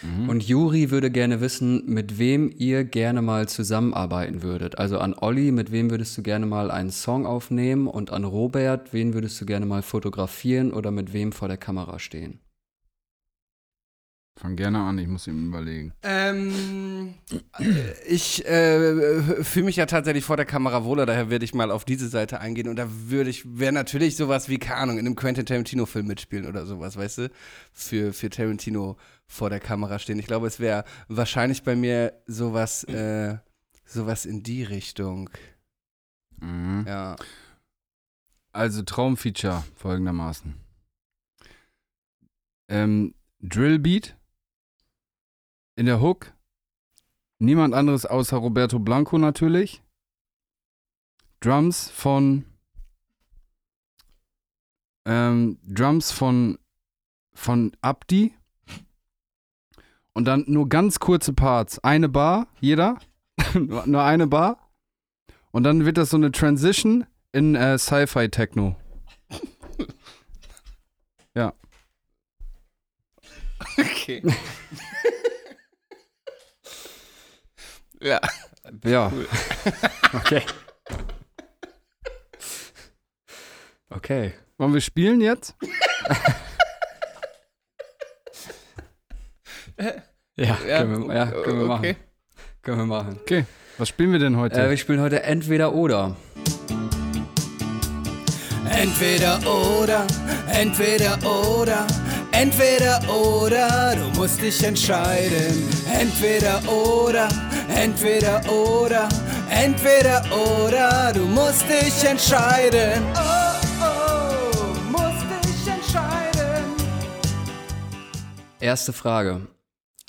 [0.01, 0.29] Mhm.
[0.29, 4.79] Und Juri würde gerne wissen, mit wem ihr gerne mal zusammenarbeiten würdet.
[4.79, 7.89] Also an Olli, mit wem würdest du gerne mal einen Song aufnehmen?
[7.89, 11.99] Und an Robert, wen würdest du gerne mal fotografieren oder mit wem vor der Kamera
[11.99, 12.41] stehen?
[14.43, 15.93] Fang gerne an, ich muss ihm überlegen.
[16.03, 17.15] Ähm,
[17.61, 21.71] äh, ich äh, fühle mich ja tatsächlich vor der Kamera wohler, daher werde ich mal
[21.71, 25.07] auf diese Seite eingehen und da würde ich, wäre natürlich sowas wie, keine Ahnung, in
[25.07, 27.31] einem Quentin Tarantino-Film mitspielen oder sowas, weißt du?
[27.73, 28.97] Für, für Tarantino
[29.29, 30.19] vor der Kamera stehen.
[30.19, 33.39] Ich glaube, es wäre wahrscheinlich bei mir sowas, äh,
[33.85, 35.31] sowas in die Richtung.
[36.41, 36.85] Mhm.
[36.89, 37.15] Ja.
[38.51, 40.57] Also Traumfeature folgendermaßen.
[42.69, 44.17] Ähm, Drillbeat
[45.77, 46.33] in der Hook.
[47.39, 49.83] Niemand anderes außer Roberto Blanco natürlich.
[51.41, 52.45] Drums von
[55.05, 56.59] ähm, Drums von
[57.35, 58.35] von Abdi.
[60.15, 61.79] Und dann nur ganz kurze Parts.
[61.79, 62.99] Eine Bar, jeder.
[63.55, 64.71] nur eine Bar.
[65.51, 68.77] Und dann wird das so eine Transition in äh, Sci-Fi Techno.
[73.79, 74.23] Okay.
[78.03, 78.21] Ja.
[78.85, 79.13] Ja.
[80.15, 80.43] Okay.
[83.89, 84.33] Okay.
[84.59, 85.55] Wollen wir spielen jetzt?
[90.37, 91.81] Ja, Ja, können wir, ja, können wir machen.
[91.81, 91.97] okay.
[92.63, 93.19] Können wir machen.
[93.23, 93.45] Okay.
[93.79, 94.61] Was spielen wir denn heute?
[94.61, 96.15] Äh, wir spielen heute entweder oder.
[98.71, 100.07] Entweder oder,
[100.53, 101.87] entweder oder,
[102.33, 105.69] entweder oder, du musst dich entscheiden.
[105.93, 107.29] Entweder oder,
[107.69, 109.09] entweder oder,
[109.51, 113.03] entweder oder, du musst dich entscheiden.
[113.15, 116.65] Oh, oh, musst dich entscheiden.
[118.61, 119.47] Erste Frage.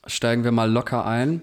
[0.05, 1.41] Steigen wir mal locker ein.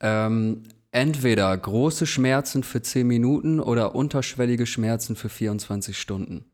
[0.00, 6.50] Ähm, entweder große Schmerzen für 10 Minuten oder unterschwellige Schmerzen für 24 Stunden.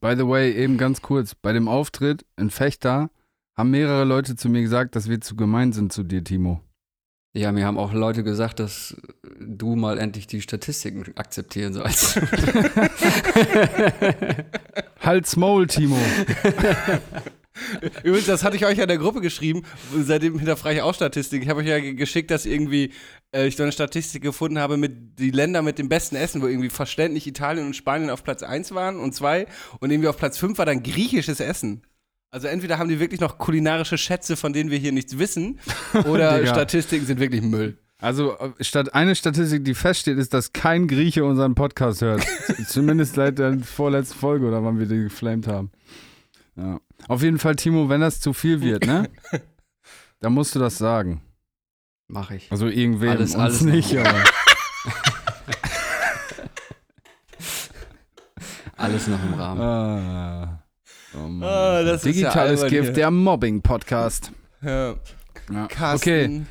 [0.00, 1.34] By the way, eben ganz kurz.
[1.34, 3.10] Bei dem Auftritt in Fechter
[3.54, 6.60] haben mehrere Leute zu mir gesagt, dass wir zu gemein sind zu dir, Timo.
[7.34, 8.94] Ja, mir haben auch Leute gesagt, dass
[9.40, 12.20] du mal endlich die Statistiken akzeptieren sollst.
[15.00, 15.96] Halt's Maul, Timo.
[18.02, 19.62] Übrigens, das hatte ich euch ja in der Gruppe geschrieben.
[19.96, 21.42] Seitdem hinterfrage ich auch Statistik.
[21.42, 22.92] Ich habe euch ja ge- geschickt, dass irgendwie
[23.34, 26.46] äh, ich so eine Statistik gefunden habe mit die Länder mit dem besten Essen, wo
[26.46, 29.46] irgendwie verständlich Italien und Spanien auf Platz 1 waren und 2
[29.80, 31.82] und irgendwie auf Platz 5 war dann griechisches Essen.
[32.34, 35.60] Also entweder haben die wirklich noch kulinarische Schätze, von denen wir hier nichts wissen,
[36.06, 36.44] oder.
[36.46, 37.76] Statistiken sind wirklich Müll.
[37.98, 42.26] Also, statt eine Statistik, die feststeht, ist, dass kein Grieche unseren Podcast hört.
[42.66, 45.70] Zumindest seit der vorletzten Folge oder wann wir die geflamed haben.
[46.56, 46.80] Ja.
[47.06, 49.10] Auf jeden Fall, Timo, wenn das zu viel wird, ne?
[50.20, 51.20] dann musst du das sagen.
[52.08, 52.50] Mach ich.
[52.50, 54.24] Also irgendwem, Alles- alles nicht, aber.
[58.76, 59.60] Alles noch im Rahmen.
[59.60, 60.61] Ah.
[61.14, 61.44] Oh.
[61.44, 62.92] Ah, ja Digitales albern Gift, hier.
[62.92, 64.32] der Mobbing-Podcast.
[64.62, 64.94] Ja.
[65.50, 65.68] Ja.
[65.94, 66.42] Okay.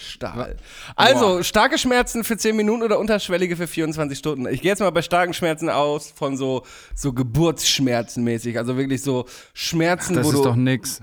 [0.00, 0.56] Stahl.
[0.94, 4.46] Also, starke Schmerzen für 10 Minuten oder unterschwellige für 24 Stunden.
[4.46, 8.56] Ich gehe jetzt mal bei starken Schmerzen aus von so, so Geburtsschmerzen mäßig.
[8.58, 11.00] Also wirklich so Schmerzen, Das wo, ist du, doch nix.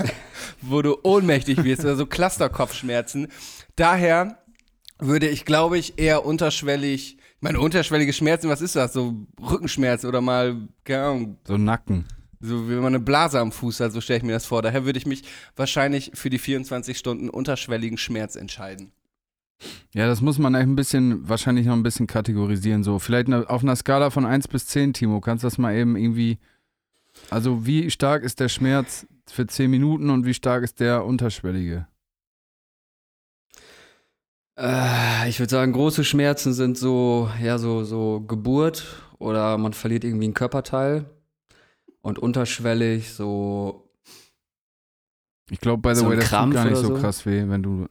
[0.60, 3.28] wo du ohnmächtig wirst oder so Clusterkopfschmerzen.
[3.74, 4.36] Daher
[4.98, 8.92] würde ich, glaube ich, eher unterschwellig, ich meine, unterschwellige Schmerzen, was ist das?
[8.92, 12.04] So Rückenschmerz oder mal, keine Ahnung, So Nacken.
[12.40, 14.62] So wie man eine Blase am Fuß hat, so stelle ich mir das vor.
[14.62, 15.22] Daher würde ich mich
[15.56, 18.92] wahrscheinlich für die 24 Stunden unterschwelligen Schmerz entscheiden.
[19.94, 22.84] Ja, das muss man echt ein bisschen, wahrscheinlich noch ein bisschen kategorisieren.
[22.84, 25.96] So, vielleicht auf einer Skala von 1 bis 10, Timo, kannst du das mal eben
[25.96, 26.38] irgendwie.
[27.30, 31.86] Also, wie stark ist der Schmerz für 10 Minuten und wie stark ist der unterschwellige?
[34.58, 38.84] Äh, ich würde sagen, große Schmerzen sind so, ja, so, so Geburt
[39.18, 41.06] oder man verliert irgendwie ein Körperteil.
[42.06, 43.90] Und unterschwellig so,
[45.50, 47.64] Ich glaube, by the So way, das tut Krampf gar nicht so krass weh, wenn
[47.64, 47.88] du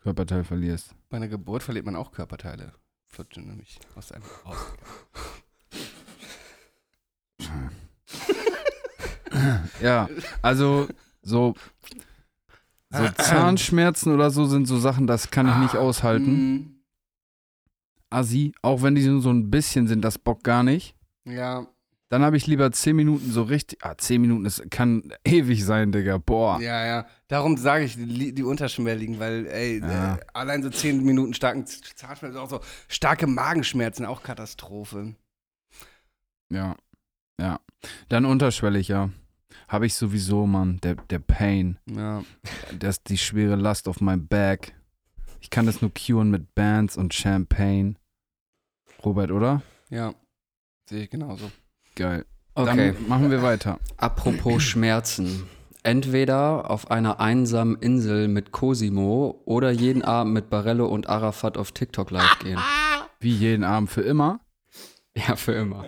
[0.00, 0.94] Körperteil verlierst.
[1.10, 2.72] Bei einer Geburt verliert man auch Körperteile.
[3.08, 4.56] Flutschen nämlich aus einem Haus.
[9.82, 10.08] Ja,
[10.40, 10.88] also
[11.22, 11.54] so,
[12.88, 16.54] so Zahnschmerzen oder so sind so Sachen, das kann ich nicht aushalten.
[16.54, 16.74] Mm,
[18.08, 20.96] Assi, auch wenn die so ein bisschen sind, das Bock gar nicht.
[21.24, 21.66] ja,
[22.10, 23.78] Dann habe ich lieber 10 Minuten so richtig.
[23.84, 26.18] Ah, 10 Minuten, das kann ewig sein, Digga.
[26.18, 26.60] Boah.
[26.60, 27.06] ja, ja.
[27.28, 30.16] Darum sage ich die, die unterschwelligen, weil, ey, Ja.
[30.16, 35.14] äh, allein so 10 Minuten starken Zahnschmerzen, auch so starke Magenschmerzen, auch Katastrophe.
[36.52, 36.76] Ja.
[37.40, 37.60] Ja.
[38.08, 39.10] Dann unterschwellig, ja.
[39.68, 40.78] Habe ich sowieso, Mann.
[40.82, 41.78] Der, der Pain.
[41.88, 42.24] Ja.
[42.76, 44.74] Das die schwere Last auf meinem Back.
[45.40, 47.94] Ich kann das nur curen mit Bands und Champagne.
[49.04, 49.62] Robert, oder?
[49.90, 50.12] Ja.
[50.88, 51.50] Sehe ich genauso.
[51.96, 52.24] Geil.
[52.54, 52.94] okay.
[52.94, 53.78] Dann machen wir weiter.
[53.96, 55.46] Apropos Schmerzen.
[55.82, 61.72] Entweder auf einer einsamen Insel mit Cosimo oder jeden Abend mit Barello und Arafat auf
[61.72, 62.58] TikTok live gehen.
[63.18, 64.40] Wie jeden Abend für immer.
[65.16, 65.86] Ja, für immer.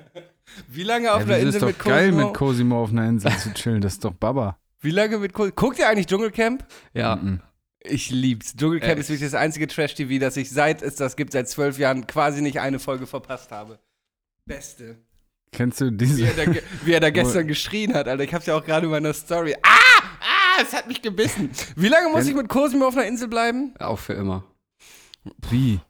[0.68, 2.26] Wie lange auf Ja, der das Insel ist doch mit geil, Cosimo?
[2.28, 3.80] mit Cosimo auf einer Insel zu chillen.
[3.82, 4.58] Das ist doch Baba.
[4.80, 5.54] Wie lange mit Cosimo?
[5.54, 6.64] Guckt ihr eigentlich Dschungelcamp?
[6.94, 7.16] Ja.
[7.16, 7.40] Mhm.
[7.84, 8.56] Ich lieb's.
[8.56, 11.78] Dschungelcamp Äh, ist wirklich das einzige Trash-TV, das ich seit es das gibt, seit zwölf
[11.78, 13.78] Jahren quasi nicht eine Folge verpasst habe.
[14.46, 14.96] Beste.
[15.52, 16.24] Kennst du Wie diese?
[16.26, 16.52] er da,
[16.84, 18.24] wie er da gestern geschrien hat, Alter.
[18.24, 19.54] Ich hab's ja auch gerade in meiner Story.
[19.62, 19.68] Ah!
[20.20, 20.62] Ah!
[20.62, 21.50] Es hat mich gebissen.
[21.76, 23.74] Wie lange muss ich mit Cosimo auf einer Insel bleiben?
[23.78, 24.44] Auch für immer.
[25.50, 25.80] Wie?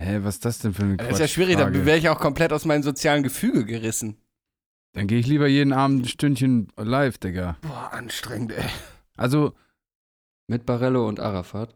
[0.00, 2.20] Hä, was ist das denn für eine Das ist ja schwierig, da wäre ich auch
[2.20, 4.16] komplett aus meinem sozialen Gefüge gerissen.
[4.92, 7.56] Dann gehe ich lieber jeden Abend ein Stündchen live, Digga.
[7.62, 8.64] Boah, anstrengend, ey.
[9.16, 9.54] Also,
[10.46, 11.74] Mit Barello und Arafat.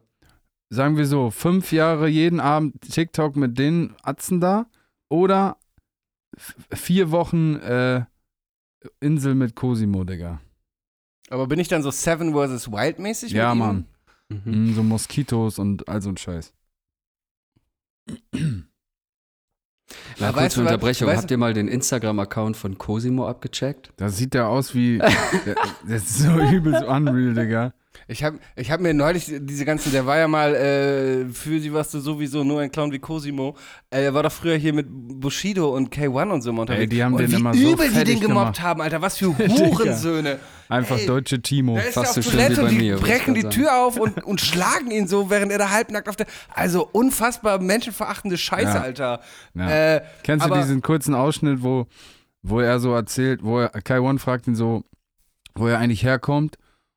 [0.70, 4.66] sagen wir so, fünf Jahre jeden Abend TikTok mit den Atzen da
[5.10, 5.56] oder
[6.36, 8.04] vier Wochen äh,
[9.00, 10.40] Insel mit Cosimo, Digga.
[11.30, 12.70] Aber bin ich dann so Seven vs.
[12.70, 13.32] Wild mäßig?
[13.32, 13.66] Ja, mit ihm?
[13.66, 13.86] Mann.
[14.28, 14.70] Mhm.
[14.70, 16.52] Mm, so Moskitos und all so ein Scheiß.
[20.18, 21.08] Ja, Aber weißt kurze Unterbrechung.
[21.08, 23.92] weißt Habt ihr mal den Instagram-Account von Cosimo abgecheckt?
[23.96, 24.98] Da sieht der aus wie.
[25.46, 25.56] der,
[25.86, 27.74] der ist so übelst unreal, Digga.
[28.08, 31.72] Ich habe ich hab mir neulich diese ganzen, der war ja mal äh, für sie
[31.72, 33.54] warst du sowieso nur ein Clown wie Cosimo.
[33.90, 36.82] Äh, er war doch früher hier mit Bushido und K1 und so immer unterwegs.
[36.82, 38.62] Ey, die haben und den wie immer so übel die den gemobbt gemacht.
[38.62, 39.02] haben, Alter.
[39.02, 40.38] Was für Hurensöhne.
[40.68, 41.76] Einfach Ey, deutsche Timo.
[41.76, 43.98] Da ist Fast so schlimm wie Toilette und bei die mir, brechen die Tür auf
[43.98, 46.26] und, und schlagen ihn so, während er da halbnackt auf der.
[46.54, 48.80] Also unfassbar menschenverachtende Scheiße, Ja.
[48.82, 49.20] Alter.
[49.54, 49.70] Ja.
[49.96, 51.86] Äh, Kennst du diesen kurzen Ausschnitt, wo,
[52.42, 54.82] wo er so erzählt, wo er, Kai One fragt ihn so,
[55.54, 56.56] wo er eigentlich herkommt?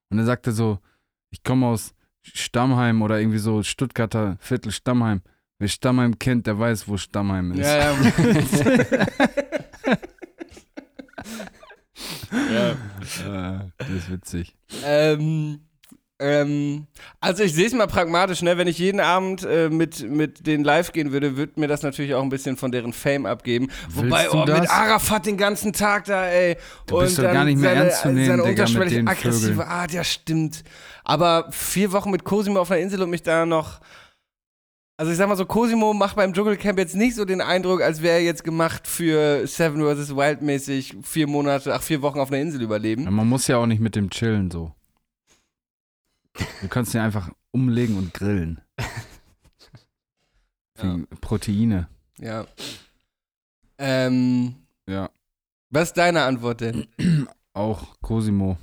[0.09, 0.79] Und er sagte so,
[1.31, 5.21] ich komme aus Stammheim oder irgendwie so Stuttgarter Viertel Stammheim.
[5.57, 7.59] Wer Stammheim kennt, der weiß, wo Stammheim ist.
[7.59, 7.91] ja,
[12.51, 12.75] ja.
[13.25, 14.55] Äh, das ist witzig.
[14.83, 15.61] Ähm,
[16.19, 16.87] ähm,
[17.19, 18.57] also ich sehe es mal pragmatisch, ne?
[18.57, 22.13] Wenn ich jeden Abend äh, mit, mit denen live gehen würde, würde mir das natürlich
[22.13, 23.67] auch ein bisschen von deren Fame abgeben.
[23.89, 24.61] Wobei, Willst du oh, das?
[24.61, 26.55] mit Arafat den ganzen Tag da, ey.
[26.87, 29.67] Du bist doch gar nicht mehr seine, ernst zu nehmen, seine Digga, den aggressive Vögeln.
[29.67, 30.63] Art, ja stimmt.
[31.03, 33.81] Aber vier Wochen mit Cosimo auf einer Insel und mich da noch
[34.97, 38.01] also ich sag mal so, Cosimo macht beim Dschungelcamp jetzt nicht so den Eindruck, als
[38.01, 40.15] wäre er jetzt gemacht für Seven vs.
[40.15, 43.03] Wild mäßig vier Monate, ach vier Wochen auf einer Insel überleben.
[43.03, 44.71] Ja, man muss ja auch nicht mit dem chillen so.
[46.61, 48.61] Du kannst ihn einfach umlegen und grillen.
[50.75, 51.87] Für Proteine.
[52.19, 52.45] Ja.
[53.77, 54.55] Ähm,
[54.87, 55.09] Ja.
[55.69, 56.87] was ist deine Antwort denn?
[57.53, 58.57] Auch Cosimo.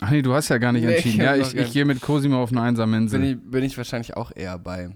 [0.00, 1.20] Ach nee, du hast ja gar nicht Nee, entschieden.
[1.20, 3.20] ich Ja, ich, ich gehe mit Cosimo auf eine einsame Insel.
[3.20, 4.90] Bin ich, bin ich wahrscheinlich auch eher bei.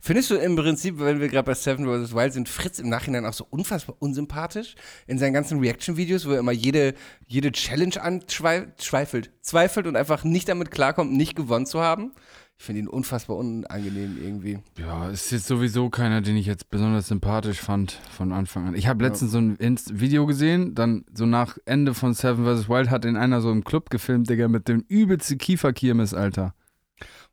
[0.00, 2.14] Findest du im Prinzip, wenn wir gerade bei Seven vs.
[2.14, 4.74] Wild sind, Fritz im Nachhinein auch so unfassbar unsympathisch
[5.06, 6.94] in seinen ganzen Reaction-Videos, wo er immer jede,
[7.26, 12.12] jede Challenge anzweifelt, zweifelt und einfach nicht damit klarkommt, nicht gewonnen zu haben?
[12.60, 14.58] Ich finde ihn unfassbar unangenehm irgendwie.
[14.78, 18.74] Ja, ist jetzt sowieso keiner, den ich jetzt besonders sympathisch fand von Anfang an.
[18.74, 22.68] Ich habe letztens so ein Inst Video gesehen, dann so nach Ende von Seven vs.
[22.68, 26.52] Wild hat ihn einer so im Club gefilmt, Digga, mit dem übelste Kieferkirmes, Alter.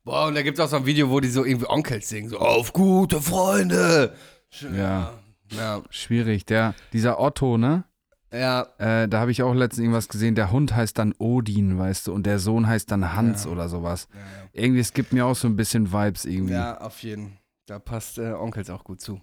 [0.06, 2.30] Boah, und da gibt es auch so ein Video, wo die so irgendwie Onkels singen,
[2.30, 4.16] so auf gute Freunde.
[4.62, 5.20] Ja.
[5.51, 6.45] Ja, Schwierig.
[6.45, 7.84] Der, dieser Otto, ne?
[8.32, 10.36] ja, Äh, da habe ich auch letztens irgendwas gesehen.
[10.36, 14.08] Der Hund heißt dann Odin, weißt du, und der Sohn heißt dann Hans oder sowas.
[14.53, 16.53] Irgendwie, es gibt mir auch so ein bisschen Vibes irgendwie.
[16.53, 17.38] ja, auf jeden.
[17.68, 19.20] Da passt äh, Onkels auch gut zu.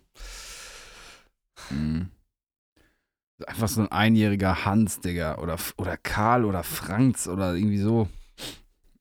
[1.71, 2.11] Mhm.
[3.47, 5.39] Einfach so ein einjähriger Hans, Digga.
[5.39, 8.09] Oder, oder Karl oder Franz oder irgendwie so.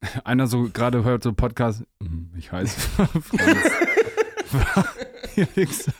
[0.23, 1.83] Einer so gerade hört so Podcast.
[2.01, 3.31] "Hm, Ich heiße Franz.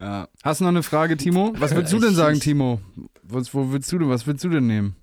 [0.00, 0.28] Ja.
[0.44, 1.52] Hast du noch eine Frage, Timo?
[1.56, 2.80] Was würdest du denn sagen, Timo?
[3.24, 4.94] Was, wo willst du denn, was willst du denn nehmen?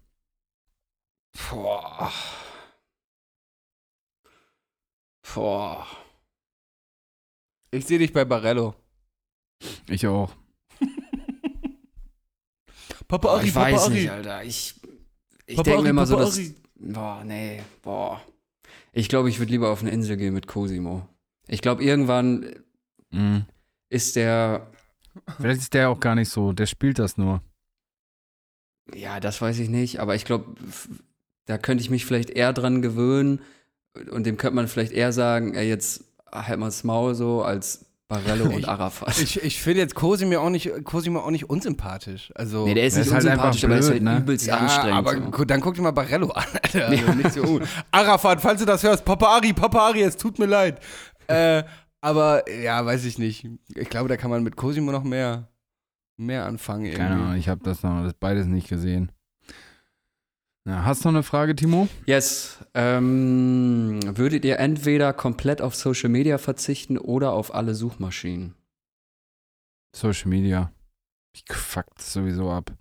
[1.50, 2.14] Boah.
[5.34, 5.86] Boah.
[7.72, 8.74] Ich sehe dich bei Barello.
[9.90, 10.34] Ich auch.
[13.10, 13.94] Papa Ari, ich Papa weiß Ari.
[13.96, 14.44] nicht, Alter.
[14.46, 14.76] Ich,
[15.46, 16.38] ich denke mir immer so, Papa dass.
[16.38, 16.56] Ari.
[16.76, 17.62] Boah, nee.
[17.82, 18.22] Boah.
[18.92, 21.08] Ich glaube, ich würde lieber auf eine Insel gehen mit Cosimo.
[21.48, 22.56] Ich glaube, irgendwann
[23.12, 23.46] Mhm.
[23.90, 24.68] ist der.
[25.38, 26.52] Vielleicht ist der auch gar nicht so.
[26.54, 27.42] Der spielt das nur.
[28.94, 30.56] Ja, das weiß ich nicht, aber ich glaube,
[31.46, 33.42] da könnte ich mich vielleicht eher dran gewöhnen
[34.12, 37.85] und dem könnte man vielleicht eher sagen, ey, jetzt halt mal das Maul so als
[38.08, 39.20] Barello und Ich- Arafat.
[39.20, 42.32] Ich, ich finde jetzt Cosimo auch nicht, Cosimo auch nicht unsympathisch.
[42.36, 44.22] Also, nee, der ist nicht ist halt einfach unsympathisch, aber er ist blöd, halt ne?
[44.24, 44.98] übelst ja, anstrengend.
[44.98, 45.46] aber so.
[45.46, 46.88] dann guck dir mal Barello an, Alter.
[46.88, 47.64] Also nicht so gut.
[47.92, 50.80] Arafat, falls du das hörst, Papa Ari, Papa Ari, es tut mir leid.
[51.28, 51.64] Äh,
[52.02, 53.48] aber ja, weiß ich nicht.
[53.74, 55.48] Ich glaube, da kann man mit Cosimo noch mehr,
[56.18, 56.86] mehr anfangen.
[56.86, 57.00] Irgendwie.
[57.02, 59.12] Keine Ahnung, ich habe das noch das beides nicht gesehen.
[60.68, 61.88] Ja, hast du noch eine Frage, Timo?
[62.08, 62.58] Yes.
[62.74, 68.56] Ähm, würdet ihr entweder komplett auf Social Media verzichten oder auf alle Suchmaschinen?
[69.96, 70.72] Social Media.
[71.36, 72.74] Ich fuck das sowieso ab.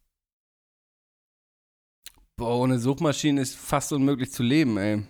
[2.37, 5.03] Boah, ohne Suchmaschinen ist fast unmöglich zu leben, ey.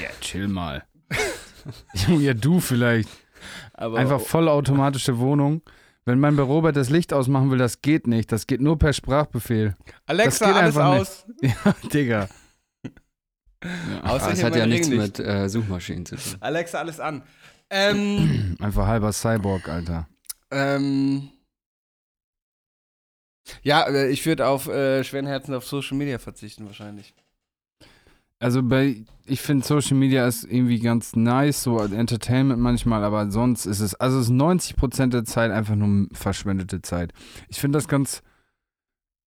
[0.00, 0.84] Ja, chill mal.
[2.08, 3.10] Ja, du vielleicht.
[3.74, 5.60] Aber Einfach vollautomatische Wohnung.
[6.06, 8.32] Wenn mein bei Robert das Licht ausmachen will, das geht nicht.
[8.32, 9.76] Das geht nur per Sprachbefehl.
[10.06, 11.00] Alexa, das alles einfach nicht.
[11.00, 11.26] aus.
[11.82, 12.28] Ja, Digga.
[13.62, 14.02] Ja.
[14.04, 15.18] Außer hier hat ja nichts Ringlicht.
[15.18, 16.36] mit äh, Suchmaschinen zu tun.
[16.40, 17.22] Alexa, alles an.
[17.68, 20.08] Ähm, Einfach halber Cyborg, Alter.
[20.50, 21.28] ähm.
[23.62, 27.14] Ja, äh, ich würde auf äh, schweren Herzen auf Social Media verzichten, wahrscheinlich.
[28.40, 33.66] Also bei, ich finde Social Media ist irgendwie ganz nice, so Entertainment manchmal, aber sonst
[33.66, 37.12] ist es, also es ist 90% der Zeit einfach nur verschwendete Zeit.
[37.48, 38.22] Ich finde das ganz,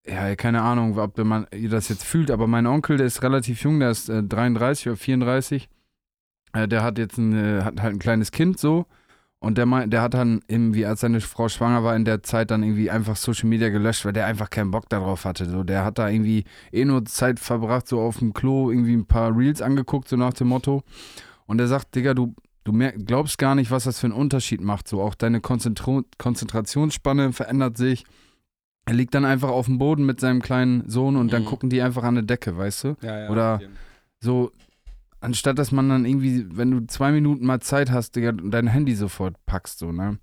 [0.07, 3.79] ja, keine Ahnung, ob man das jetzt fühlt, aber mein Onkel, der ist relativ jung,
[3.79, 5.69] der ist äh, 33 oder 34,
[6.53, 8.87] äh, der hat jetzt ein, äh, hat halt ein kleines Kind so
[9.43, 12.49] und der, mein, der hat dann irgendwie, als seine Frau schwanger war, in der Zeit
[12.49, 15.49] dann irgendwie einfach Social Media gelöscht, weil der einfach keinen Bock darauf hatte.
[15.49, 19.05] So, der hat da irgendwie eh nur Zeit verbracht, so auf dem Klo, irgendwie ein
[19.05, 20.83] paar Reels angeguckt, so nach dem Motto.
[21.45, 22.33] Und er sagt, Digga, du,
[22.63, 24.87] du mer glaubst gar nicht, was das für einen Unterschied macht.
[24.87, 28.05] So, auch deine Konzentro Konzentrationsspanne verändert sich.
[28.85, 31.47] Er liegt dann einfach auf dem Boden mit seinem kleinen Sohn und dann Mhm.
[31.47, 32.95] gucken die einfach an der Decke, weißt du?
[33.01, 33.29] Ja, ja.
[33.29, 33.61] Oder-
[34.19, 34.51] So,
[35.23, 38.95] anstatt dass man dann irgendwie, wenn du zwei Minuten mal Zeit hast, Digga, dein Handy
[38.95, 40.19] sofort packst, so, ne?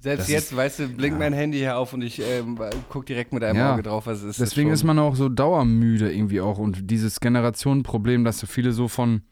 [0.00, 1.24] Selbst das jetzt, weißt du, blinkt ja.
[1.24, 3.74] mein Handy hier auf und ich ähm, guck direkt mit einem Ja.
[3.74, 4.40] Auge drauf, was es ist.
[4.40, 8.88] Deswegen ist man auch so dauermüde irgendwie auch und dieses Generationenproblem, dass so viele so
[8.88, 9.22] von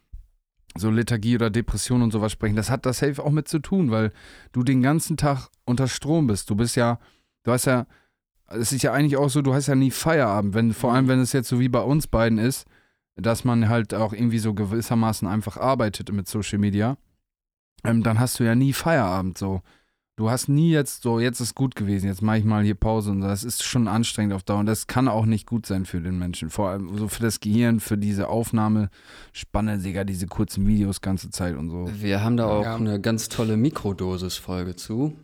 [0.77, 3.91] so Lethargie oder Depression und sowas sprechen, das hat das safe auch mit zu tun,
[3.91, 4.13] weil
[4.53, 6.49] du den ganzen Tag unter Strom bist.
[6.49, 7.01] Du bist ja,
[7.43, 7.87] du hast ja,
[8.47, 11.19] es ist ja eigentlich auch so, du hast ja nie Feierabend, wenn, vor allem wenn
[11.19, 12.67] es jetzt so wie bei uns beiden ist,
[13.21, 16.97] dass man halt auch irgendwie so gewissermaßen einfach arbeitet mit Social Media,
[17.85, 19.63] ähm, dann hast du ja nie Feierabend so.
[20.17, 23.11] Du hast nie jetzt so, jetzt ist gut gewesen, jetzt mache ich mal hier Pause
[23.11, 23.29] und so.
[23.29, 26.19] das ist schon anstrengend auf Dauer und das kann auch nicht gut sein für den
[26.19, 26.51] Menschen.
[26.51, 31.57] Vor allem so für das Gehirn, für diese Aufnahmespanne, Digga, diese kurzen Videos ganze Zeit
[31.57, 31.91] und so.
[32.01, 32.77] Wir haben da auch Ja.
[32.77, 35.15] eine ganz tolle Mikrodosis-Folge zu.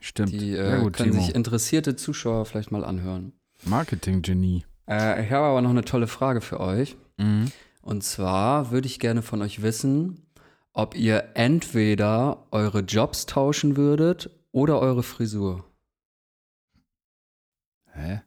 [0.00, 0.32] Stimmt.
[0.32, 1.22] Die äh, gut, können Timo.
[1.22, 3.32] sich interessierte Zuschauer vielleicht mal anhören.
[3.64, 4.64] Marketing-Genie.
[4.88, 6.96] Äh, ich habe aber noch eine tolle Frage für euch.
[7.18, 7.50] Mhm.
[7.82, 10.26] Und zwar würde ich gerne von euch wissen,
[10.72, 15.64] ob ihr entweder eure Jobs tauschen würdet oder eure Frisur.
[17.92, 18.20] Hä?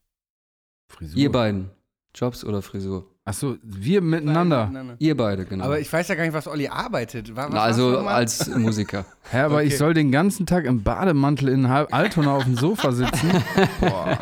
[0.90, 1.18] Frisur?
[1.18, 1.70] Ihr beiden.
[2.14, 3.08] Jobs oder Frisur.
[3.24, 4.96] Achso, wir miteinander.
[5.00, 5.64] Ihr beide, genau.
[5.66, 7.34] Aber ich weiß ja gar nicht, was Olli arbeitet.
[7.36, 9.06] Wa- Was Na, also als Musiker.
[9.32, 9.68] Hä, aber Okay.
[9.68, 13.32] ich soll den ganzen Tag im Bademantel in Halb Altona auf dem Sofa sitzen?
[13.80, 14.18] Boah.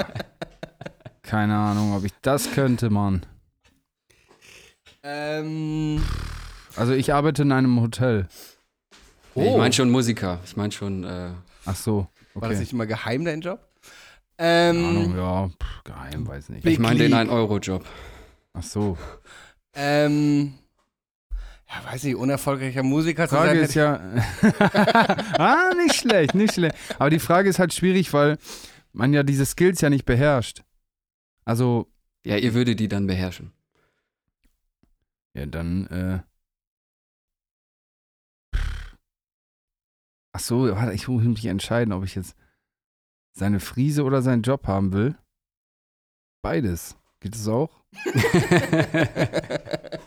[1.29, 3.21] Keine Ahnung, ob ich das könnte, Mann.
[5.03, 6.03] Ähm,
[6.75, 8.27] Also ich arbeite in einem Hotel.
[9.35, 9.51] Nee, Oh.
[9.51, 10.39] Ich meine schon Musiker.
[10.43, 11.29] Ich meine schon, äh,
[11.65, 12.07] Ach so.
[12.33, 12.59] war das Okay.
[12.59, 13.59] nicht immer geheim, dein Job?
[14.37, 16.63] Keine Ähm, Ahnung, ja, pff, geheim, weiß nicht.
[16.63, 17.29] Big ich meine den League.
[17.29, 17.85] 1-Euro-Job.
[18.53, 18.97] Ach so.
[19.75, 20.53] ähm,
[21.69, 23.59] Ja, weiß nicht, unerfolgreicher Musiker zu Frage sein.
[23.65, 23.99] ist ja.
[25.37, 26.75] ah, nicht schlecht, nicht schlecht.
[26.97, 28.37] Aber die Frage ist halt schwierig, weil
[28.93, 30.63] man ja diese Skills ja nicht beherrscht.
[31.49, 31.91] Also,
[32.23, 33.51] Ja, ihr würdet die dann beherrschen.
[35.33, 36.19] ja, dann, äh.
[40.31, 42.35] Ach so, warte, ich muss mich entscheiden, ob ich jetzt
[43.31, 45.17] seine Frise oder seinen Job haben will.
[46.43, 46.95] Beides.
[47.19, 47.71] Geht es auch?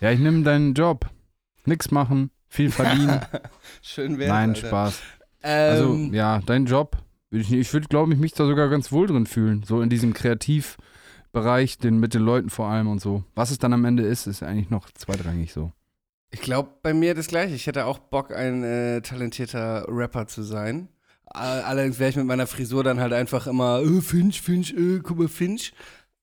[0.00, 1.08] Ja, ich nehme deinen Job.
[1.64, 3.20] Nix machen, viel verdienen.
[3.82, 4.68] Schön wär's, Nein, Alter.
[4.68, 5.02] Spaß.
[5.40, 7.02] Also, Ähm, ja, dein Job.
[7.30, 9.62] Ich, ich würde, glaube ich, mich da sogar ganz wohl drin fühlen.
[9.64, 13.24] So in diesem Kreativbereich, den, mit den Leuten vor allem und so.
[13.34, 15.72] Was es dann am Ende ist, ist eigentlich noch zweitrangig so.
[16.30, 17.54] Ich glaube, bei mir das gleiche.
[17.54, 20.88] Ich hätte auch Bock, ein äh, talentierter Rapper zu sein.
[21.26, 25.00] All- Allerdings wäre ich mit meiner Frisur dann halt einfach immer, äh, Finch, Finch, äh,
[25.02, 25.72] guck mal, Finch.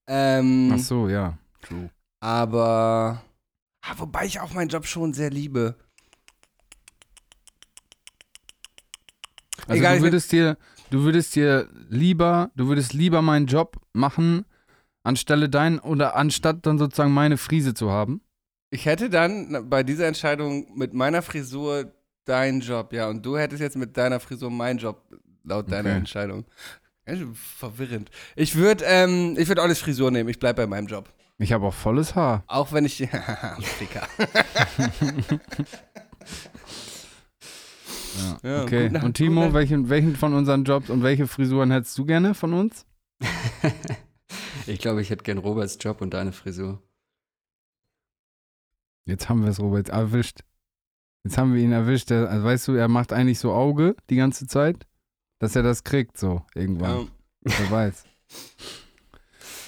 [0.07, 1.37] Ähm, Ach so, ja.
[1.61, 1.89] True.
[2.19, 3.21] Aber,
[3.81, 5.75] ah, wobei ich auch meinen Job schon sehr liebe.
[9.67, 10.57] Also Egal, du würdest dir,
[10.93, 14.45] du würdest dir lieber, du würdest lieber meinen Job machen,
[15.03, 18.21] anstelle dein oder anstatt dann sozusagen meine Frise zu haben.
[18.69, 21.91] Ich hätte dann bei dieser Entscheidung mit meiner Frisur
[22.25, 25.03] deinen Job, ja, und du hättest jetzt mit deiner Frisur meinen Job,
[25.43, 25.97] laut deiner Okay.
[25.97, 26.45] Entscheidung.
[27.57, 28.11] Verwirrend.
[28.35, 30.29] Ich würde, ähm, ich würde Ollis Frisur nehmen.
[30.29, 31.11] Ich bleib bei meinem Job.
[31.37, 32.43] Ich habe auch volles Haar.
[32.47, 32.97] Auch wenn ich,
[33.61, 34.07] Ficker.
[38.17, 38.49] Ja.
[38.49, 38.89] Ja, okay.
[38.89, 42.53] Nacht, und Timo, welchen, welchen von unseren Jobs und welche Frisuren hättest du gerne von
[42.53, 42.85] uns?
[44.65, 46.81] Ich glaube, ich hätte gern Roberts Job und deine Frisur.
[49.05, 50.41] Jetzt haben wir es, Robert, erwischt.
[51.23, 52.09] Jetzt haben wir ihn erwischt.
[52.09, 54.85] Der, also weißt du, er macht eigentlich so Auge die ganze Zeit,
[55.39, 57.09] dass er das kriegt, so irgendwann.
[57.45, 57.53] Ja.
[57.59, 58.05] Wer weiß.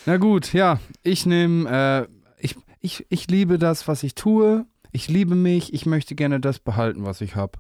[0.05, 2.07] Na gut, ja, ich nehme, äh,
[2.39, 4.65] ich, ich, ich liebe das, was ich tue.
[4.91, 5.73] Ich liebe mich.
[5.73, 7.59] Ich möchte gerne das behalten, was ich habe.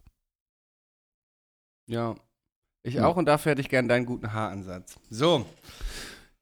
[1.87, 2.15] Ja.
[2.83, 3.05] Ich Ja.
[3.07, 4.95] auch und dafür hätte ich gern deinen guten Haaransatz.
[5.09, 5.45] So.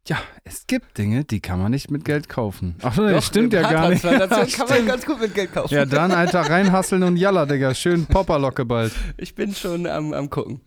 [0.05, 2.75] Ja, es gibt Dinge, die kann man nicht mit Geld kaufen.
[2.81, 4.01] Ach, nee, stimmt ja gar nicht.
[4.03, 4.87] Kann man Stimmt.
[4.87, 5.73] ganz gut mit Geld kaufen.
[5.73, 7.73] Ja, dann, Alter, reinhasseln und jalla, Digga.
[7.73, 8.91] Schön Popperlocke bald.
[9.15, 10.59] Ich bin schon am, am gucken.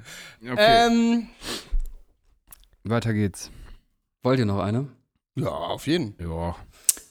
[0.43, 0.87] Okay.
[0.87, 1.27] Ähm,
[2.85, 3.51] Weiter geht's.
[4.23, 4.89] Wollt ihr noch eine?
[5.35, 6.15] ja, auf jeden.
[6.19, 6.57] Ja.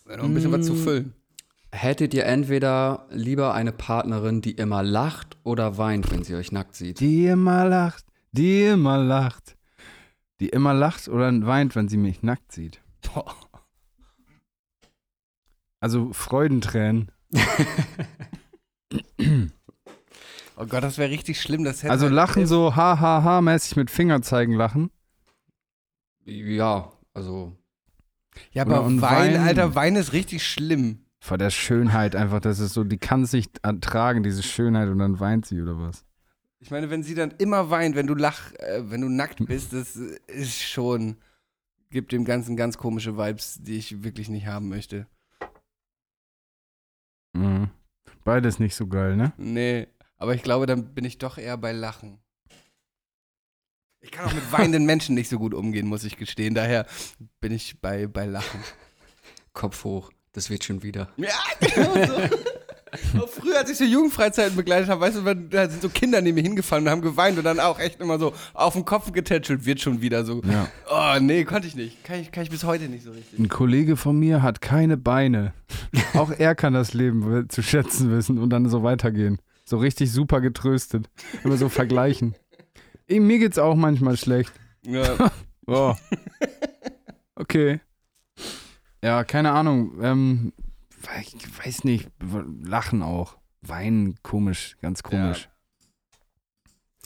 [0.05, 0.83] Wäre noch ein bisschen was zu Mm.
[0.83, 1.13] füllen.
[1.75, 6.73] Hättet ihr entweder lieber eine Partnerin, die immer lacht oder weint, wenn sie euch nackt
[6.73, 7.01] sieht?
[7.01, 9.57] Die immer lacht, die immer lacht.
[10.39, 12.81] Die immer lacht oder weint, wenn sie mich nackt sieht.
[13.01, 13.35] Boah.
[15.81, 17.11] Also Freudentränen.
[20.55, 21.65] Oh Gott, das wäre richtig schlimm.
[21.65, 24.91] Das hätte Also lachen so ha ha ha mäßig mit Fingerzeigen lachen.
[26.23, 27.57] Ja, also
[28.51, 29.41] Ja, aber und Wein, Wein.
[29.41, 31.04] Alter, Wein ist richtig schlimm.
[31.25, 34.99] Vor der Schönheit einfach, das ist so, die kann es nicht ertragen, diese Schönheit und
[34.99, 36.05] dann weint sie oder was.
[36.59, 39.73] Ich meine, wenn sie dann immer weint, wenn du lach, äh, wenn du nackt bist,
[39.73, 41.17] das ist schon,
[41.89, 45.07] gibt dem Ganzen ganz komische Vibes, die ich wirklich nicht haben möchte.
[47.33, 47.71] Mhm.
[48.23, 49.33] Beides nicht so geil, ne?
[49.37, 52.19] Nee, aber ich glaube, dann bin ich doch eher bei Lachen.
[53.99, 56.53] Ich kann auch mit weinenden Menschen nicht so gut umgehen, muss ich gestehen.
[56.53, 56.85] Daher
[57.39, 58.59] bin ich bei, bei Lachen.
[59.53, 60.11] Kopf hoch.
[60.35, 61.07] Das wird schon wieder.
[61.15, 61.29] Ja,
[61.61, 63.27] genau so.
[63.27, 66.41] Früher, als ich so Jugendfreizeiten begleitet habe, weißt du, da sind so Kinder neben mir
[66.41, 69.81] hingefallen und haben geweint und dann auch echt immer so auf den Kopf getätschelt, wird
[69.81, 70.41] schon wieder so.
[70.43, 70.67] Ja.
[70.89, 72.03] Oh, nee, konnte ich nicht.
[72.03, 73.39] Kann ich, kann ich bis heute nicht so richtig.
[73.39, 75.53] Ein Kollege von mir hat keine Beine.
[76.13, 79.39] Auch er kann das Leben zu schätzen wissen und dann so weitergehen.
[79.65, 81.09] So richtig super getröstet.
[81.43, 82.35] Immer so vergleichen.
[83.07, 84.53] Mir geht's auch manchmal schlecht.
[84.85, 85.31] Ja.
[85.67, 85.95] Oh.
[87.33, 87.79] Okay.
[89.05, 90.01] Ja, keine Ahnung.
[90.01, 90.53] Ähm,
[91.21, 92.09] ich weiß nicht.
[92.63, 93.37] Lachen auch.
[93.61, 95.47] Weinen, komisch, ganz komisch.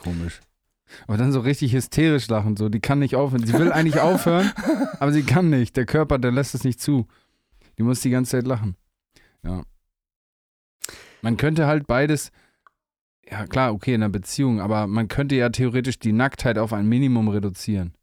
[0.02, 0.39] Komisch.
[1.08, 3.45] Aber dann so richtig hysterisch lachen, so, die kann nicht aufhören.
[3.45, 4.50] Sie will eigentlich aufhören,
[5.00, 5.76] aber sie kann nicht.
[5.76, 7.06] Der Körper, der lässt es nicht zu.
[7.78, 8.78] Die muss die ganze Zeit lachen.
[9.43, 9.64] Ja.
[11.22, 12.32] Man könnte halt beides,
[13.30, 16.88] ja klar, okay, in einer Beziehung, aber man könnte ja theoretisch die Nacktheit auf ein
[16.88, 17.93] Minimum reduzieren.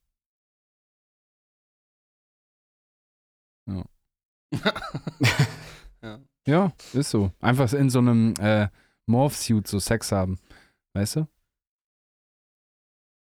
[6.47, 7.33] Ja, ist so.
[7.41, 8.69] Einfach in so einem äh,
[9.07, 10.39] Morph-Suit so Sex haben.
[10.95, 11.27] Weißt du?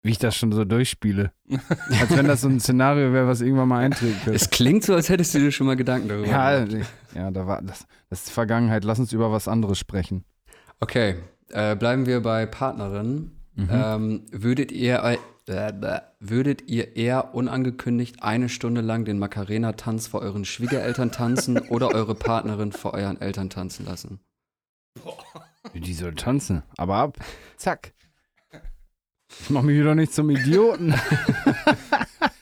[0.04, 1.32] Wie ich das schon so durchspiele.
[2.00, 4.34] Als wenn das so ein Szenario wäre, was irgendwann mal eintreten könnte.
[4.36, 6.86] Es klingt so, als hättest du dir schon mal Gedanken darüber Ja, gemacht.
[7.16, 8.84] ja, da war das, das ist Vergangenheit.
[8.84, 10.24] Lass uns über was anderes sprechen.
[10.78, 11.16] Okay,
[11.48, 13.32] äh, bleiben wir bei Partnerin.
[13.56, 13.68] Mhm.
[13.72, 15.18] Ähm, würdet ihr.
[15.48, 22.14] Würdet ihr eher unangekündigt eine Stunde lang den Macarena-Tanz vor euren Schwiegereltern tanzen oder eure
[22.14, 24.20] Partnerin vor euren Eltern tanzen lassen?
[25.74, 26.62] Die soll tanzen.
[26.76, 27.18] Aber ab.
[27.56, 27.92] Zack.
[29.40, 30.94] Ich mach mich wieder nicht zum Idioten.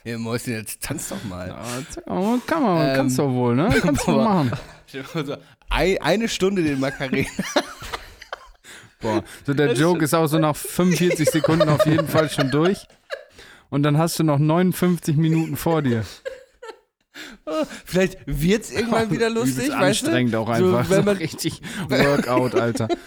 [0.03, 1.47] Ja, Mäuschen, jetzt tanz doch mal.
[1.89, 3.75] Zack, aber kann man, Ähm, kannst du wohl, ne?
[3.81, 4.51] Kannst du machen.
[5.69, 7.27] Eine Stunde den Macarena.
[9.05, 9.23] Boah.
[9.45, 12.85] So der Joke ist auch so nach 45 Sekunden auf jeden Fall schon durch.
[13.69, 16.03] Und dann hast du noch 59 Minuten vor dir.
[17.85, 20.07] Vielleicht wird's irgendwann wieder lustig, weißt du?
[20.07, 20.89] anstrengend auch So, einfach.
[20.89, 22.87] wenn So, man- richtig Workout, Alter.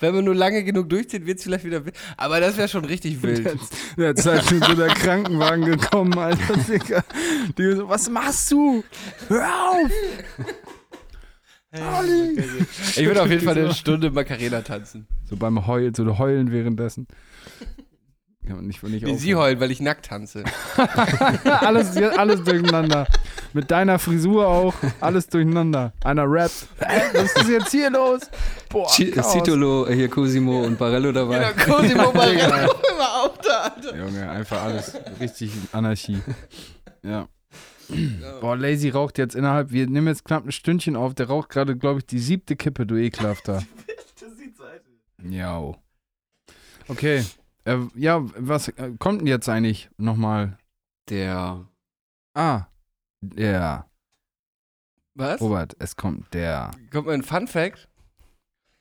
[0.00, 1.94] Wenn man nur lange genug durchzieht, wird's vielleicht wieder wild.
[2.16, 3.44] Aber das wäre schon richtig wild.
[3.44, 6.56] Jetzt, jetzt ist schon so der Krankenwagen gekommen, Alter.
[6.68, 7.04] Digga.
[7.56, 8.82] Die so, was machst du?
[9.28, 9.90] Hör auf!
[11.72, 12.44] Olli!
[12.96, 15.06] Ich würde auf jeden Fall eine Stunde Macarena tanzen.
[15.24, 17.06] So beim Heulen, so heulen währenddessen.
[18.46, 20.44] Kann man nicht, nicht Wie sie heulen, weil ich nackt tanze.
[21.44, 23.06] alles, alles durcheinander.
[23.52, 24.74] Mit deiner Frisur auch.
[25.00, 25.92] Alles durcheinander.
[26.02, 26.66] Einer rappt.
[27.14, 28.22] Was ist jetzt hier los?
[28.68, 29.32] Boah, Chaos.
[29.32, 31.52] Citolo, hier Cosimo und Barello dabei.
[31.52, 32.44] Cosimo Barello
[32.94, 33.96] immer auch da, Alter.
[33.96, 36.18] Junge, einfach alles richtig Anarchie.
[37.02, 37.28] Ja.
[38.40, 41.76] Boah, Lazy raucht jetzt innerhalb, wir nehmen jetzt knapp ein Stündchen auf, der raucht gerade,
[41.76, 43.62] glaube ich, die siebte Kippe, du ekelhafter.
[44.20, 44.80] Das sieht so aus.
[45.28, 45.74] Ja.
[46.86, 47.24] Okay.
[47.64, 50.58] Äh, ja, was äh, kommt denn jetzt eigentlich nochmal?
[51.08, 51.66] Der
[52.34, 52.66] Ah,
[53.20, 53.86] der.
[55.14, 55.40] Was?
[55.40, 56.70] Robert, es kommt der.
[56.90, 57.88] Kommt mal ein Fun Fact?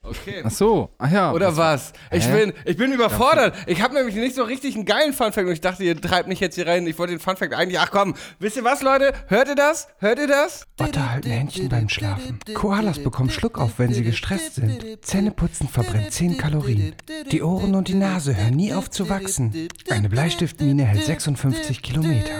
[0.03, 0.41] Okay.
[0.43, 1.31] Ach so, ach ja.
[1.31, 1.93] Oder was?
[2.09, 2.45] Ich Hä?
[2.45, 3.55] bin, ich bin überfordert.
[3.67, 6.39] Ich habe nämlich nicht so richtig einen geilen Funfact und ich dachte, ihr treibt mich
[6.39, 6.87] jetzt hier rein.
[6.87, 7.79] Ich wollte den Funfact eigentlich.
[7.79, 9.13] Ach komm, wisst ihr was, Leute?
[9.27, 9.87] Hört ihr das?
[9.99, 10.65] Hört ihr das?
[10.79, 12.39] Otter halten Händchen beim Schlafen.
[12.55, 15.05] Koalas bekommen Schluck auf, wenn sie gestresst sind.
[15.05, 16.95] Zähneputzen verbrennt 10 Kalorien.
[17.31, 19.67] Die Ohren und die Nase hören nie auf zu wachsen.
[19.91, 22.33] Eine Bleistiftmine hält 56 Kilometer.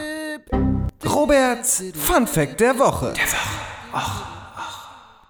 [1.06, 3.14] Roberts Fun Fact der Woche.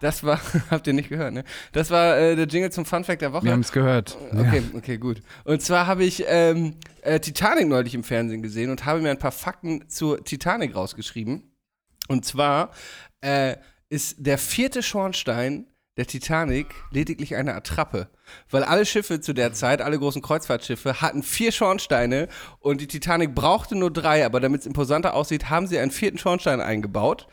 [0.01, 0.41] Das war,
[0.71, 1.43] habt ihr nicht gehört, ne?
[1.71, 3.45] Das war äh, der Jingle zum Funfact der Woche.
[3.45, 4.17] Wir haben es gehört.
[4.33, 5.21] Okay, okay, gut.
[5.45, 9.19] Und zwar habe ich ähm, äh, Titanic neulich im Fernsehen gesehen und habe mir ein
[9.19, 11.55] paar Fakten zur Titanic rausgeschrieben.
[12.07, 12.71] Und zwar
[13.21, 13.55] äh,
[13.89, 18.09] ist der vierte Schornstein der Titanic lediglich eine Attrappe.
[18.49, 22.27] Weil alle Schiffe zu der Zeit, alle großen Kreuzfahrtschiffe, hatten vier Schornsteine
[22.59, 26.17] und die Titanic brauchte nur drei, aber damit es imposanter aussieht, haben sie einen vierten
[26.17, 27.27] Schornstein eingebaut.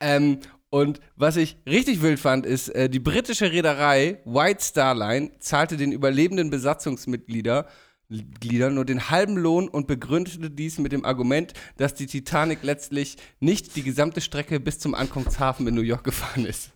[0.00, 0.38] Ähm,
[0.74, 5.76] und was ich richtig wild fand, ist, äh, die britische Reederei White Star Line zahlte
[5.76, 7.66] den überlebenden Besatzungsmitgliedern
[8.40, 13.16] Gliedern nur den halben Lohn und begründete dies mit dem Argument, dass die Titanic letztlich
[13.38, 16.72] nicht die gesamte Strecke bis zum Ankunftshafen in New York gefahren ist.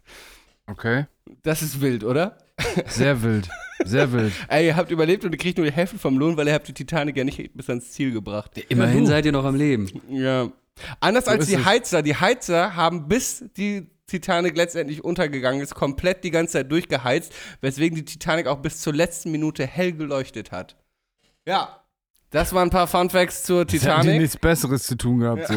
[0.68, 1.06] Okay.
[1.42, 2.38] Das ist wild, oder?
[2.86, 3.48] Sehr wild.
[3.84, 4.32] Sehr wild.
[4.48, 6.68] Ey, ihr habt überlebt und ihr kriegt nur die Hälfte vom Lohn, weil ihr habt
[6.68, 8.56] die Titanic ja nicht bis ans Ziel gebracht.
[8.68, 9.90] immerhin seid ihr noch am Leben.
[10.08, 10.52] Ja.
[11.00, 11.64] Anders als ist die es.
[11.64, 12.02] Heizer.
[12.02, 17.96] Die Heizer haben bis die Titanic letztendlich untergegangen ist, komplett die ganze Zeit durchgeheizt, weswegen
[17.96, 20.76] die Titanic auch bis zur letzten Minute hell geleuchtet hat.
[21.46, 21.80] Ja.
[22.30, 24.20] Das waren ein paar Fun Facts zur Haben die Titanic.
[24.20, 25.54] nichts Besseres zu tun gehabt, so.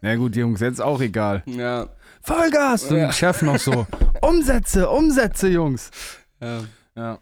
[0.00, 1.42] Na gut, Jungs, jetzt auch egal.
[1.46, 1.88] Ja.
[2.22, 2.84] Vollgas!
[2.84, 3.12] Und Ja.
[3.12, 3.86] Chef noch so.
[4.22, 5.90] Umsätze, Umsätze, Jungs.
[6.40, 6.60] ja.
[6.96, 7.18] Ja.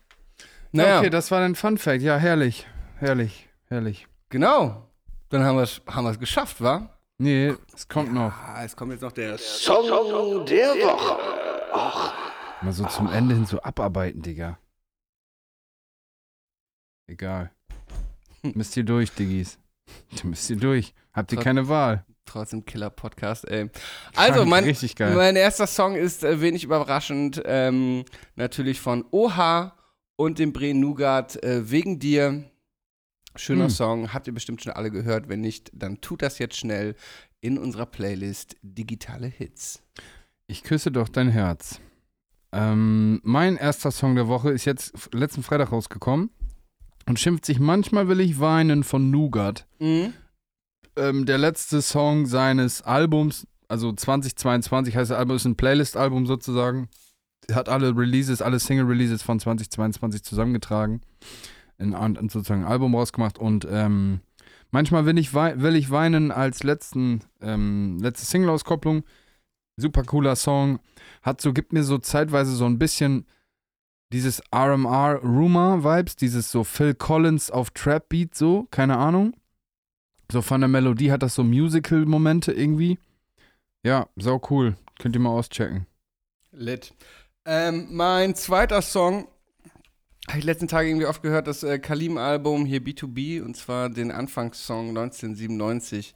[0.72, 2.02] Naja, Okay, das war ein Fun Fact.
[2.02, 2.66] Ja, herrlich.
[2.98, 3.48] Herrlich.
[3.68, 4.06] Herrlich.
[4.30, 4.90] genau.
[5.30, 6.88] Dann haben wir es haben wir's geschafft, wa?
[7.18, 8.32] Nee, es kommt noch.
[8.32, 9.38] Ah, es kommt jetzt noch der
[12.62, 14.58] Mal so zum Ende hin so abarbeiten, Digga.
[17.08, 17.50] Egal.
[18.42, 19.58] Müsst ihr durch, Diggis.
[20.24, 20.94] Müsst ihr durch.
[21.12, 22.04] Habt ihr Trot- keine Wahl.
[22.24, 23.70] trotzdem Killer-Podcast, ey.
[24.16, 25.14] Also, mein, Richtig geil.
[25.14, 28.04] mein erster Song ist äh, wenig überraschend, ähm,
[28.34, 29.76] natürlich von Oha
[30.16, 32.44] und dem Bre Nougat, äh, Wegen dir.
[33.36, 33.70] Schöner Hm.
[33.70, 35.28] Song, habt ihr bestimmt schon alle gehört.
[35.28, 36.94] Wenn nicht, dann tut das jetzt schnell
[37.40, 39.82] in unserer Playlist Digitale Hits.
[40.46, 41.80] Ich küsse doch dein Herz.
[42.52, 46.30] Ähm, mein erster Song der Woche ist jetzt letzten Freitag rausgekommen
[47.06, 49.66] und schimpft sich Manchmal will ich weinen von Nougat.
[49.78, 50.12] Mhm.
[50.96, 56.88] Ähm, der letzte Song seines Albums, also 2022 heißt das Album, ist ein Playlist-Album sozusagen.
[57.52, 61.00] Hat alle Releases, alle Single-Releases von 2022 zusammengetragen.
[61.78, 64.20] In, und sozusagen ein Album rausgemacht und ähm,
[64.70, 69.04] manchmal will ich, will ich weinen als letzten, ähm, letzte Single-Auskopplung.
[69.76, 70.78] Super cooler Song.
[71.22, 73.26] Hat so, gibt mir so zeitweise so ein bisschen
[74.12, 79.34] dieses RMR Rumor Vibes, dieses so Phil Collins auf Trap Beat so, keine Ahnung.
[80.30, 82.98] So von der Melodie hat das so Musical Momente irgendwie.
[83.84, 84.76] Ja, sau cool.
[84.98, 85.86] Könnt ihr mal auschecken.
[86.52, 86.94] Lit.
[87.44, 89.28] Ähm, mein zweiter Song
[90.28, 94.10] Habe ich letzten Tage irgendwie oft gehört, das äh, Kalim-Album hier B2B und zwar den
[94.10, 96.14] Anfangssong 1997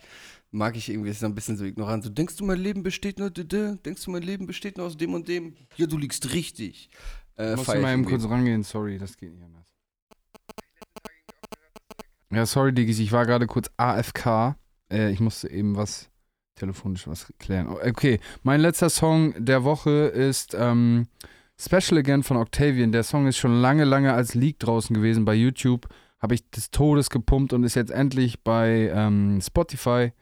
[0.51, 2.03] mag ich irgendwie, ist so ein bisschen so ignorant.
[2.03, 3.81] So, denkst du, mein Leben besteht nur, d -d?
[3.83, 5.55] denkst du, mein Leben besteht nur aus dem und dem?
[5.77, 6.91] Ja, du liegst richtig.
[7.37, 9.67] Äh, Muss ich mal eben kurz rangehen, sorry, das geht nicht anders.
[12.33, 14.57] Ja, sorry, Diggis, ich war gerade kurz AFK.
[14.91, 16.11] Äh, ich musste eben was
[16.57, 17.69] telefonisch was klären.
[17.69, 21.07] Okay, mein letzter Song der Woche ist ähm,
[21.61, 22.91] Special Again von Octavian.
[22.91, 25.89] Der Song ist schon lange, lange als Leak draußen gewesen bei YouTube.
[26.19, 30.13] Habe ich des Todes gepumpt und ist jetzt endlich bei ähm, Spotify.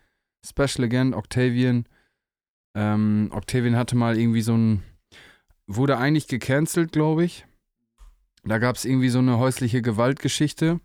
[0.45, 1.87] Special Again, Octavian.
[2.75, 4.83] Ähm, Octavian hatte mal irgendwie so ein,
[5.69, 7.47] wurde eigentlich gecancelt, glaube ich.
[8.43, 10.81] Da gab es irgendwie so eine häusliche Gewaltgeschichte.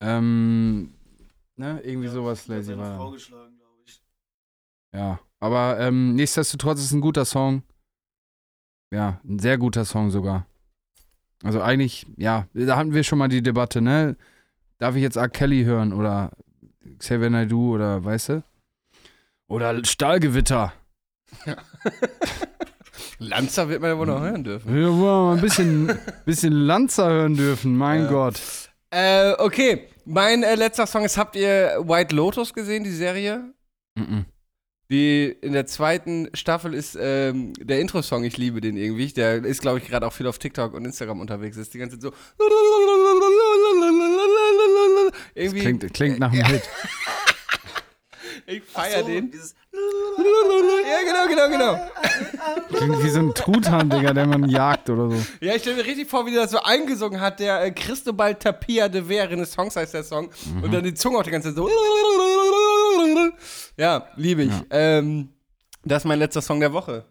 [0.00, 0.94] Ähm,
[1.56, 3.12] ne, irgendwie sowas, Lazy Frau war.
[3.12, 4.02] geschlagen, glaube ich.
[4.92, 7.62] Ja, aber ähm, nichtsdestotrotz ist es ein guter Song.
[8.94, 10.46] Ja, ein sehr guter Song sogar.
[11.42, 14.16] Also eigentlich, ja, da hatten wir schon mal die Debatte, ne?
[14.78, 15.28] Darf ich jetzt R.
[15.28, 16.30] Kelly hören oder
[16.98, 18.44] Xavier Naidoo oder weißt du?
[19.48, 20.72] Oder Stahlgewitter.
[23.18, 24.72] Lanza wird man ja wohl noch hören dürfen.
[24.74, 28.10] Wir wollen mal ein bisschen, bisschen Lanza hören dürfen, mein Ja.
[28.10, 28.40] Gott.
[28.90, 29.88] Äh, okay.
[30.04, 33.52] Mein äh, letzter Song ist, habt ihr White Lotus gesehen, die Serie?
[33.96, 34.26] Mhm.
[34.90, 39.06] Die in der zweiten Staffel ist ähm, der Intro-Song, ich liebe den irgendwie.
[39.12, 41.56] Der ist, glaube ich, gerade auch viel auf TikTok und Instagram unterwegs.
[41.56, 42.44] Ist die ganze Zeit so.
[45.34, 45.60] Irgendwie.
[45.60, 46.62] Klingt, klingt nach einem Hit.
[48.46, 49.32] ich feier So, den.
[49.32, 51.90] Ja, genau, genau, genau.
[52.76, 55.16] Klingt wie so ein Truthahn, Digga, der man jagt oder so.
[55.40, 57.40] Ja, ich stelle mir richtig vor, wie der das so eingesungen hat.
[57.40, 60.30] Der äh, Cristobal Tapia de Vera, Renaissance heißt der Song.
[60.62, 61.68] Und dann die Zunge auch die ganze Zeit so.
[63.76, 64.50] Ja, liebe ich.
[64.52, 64.64] Ja.
[64.70, 65.28] Ähm,
[65.84, 67.04] das ist mein letzter Song der Woche.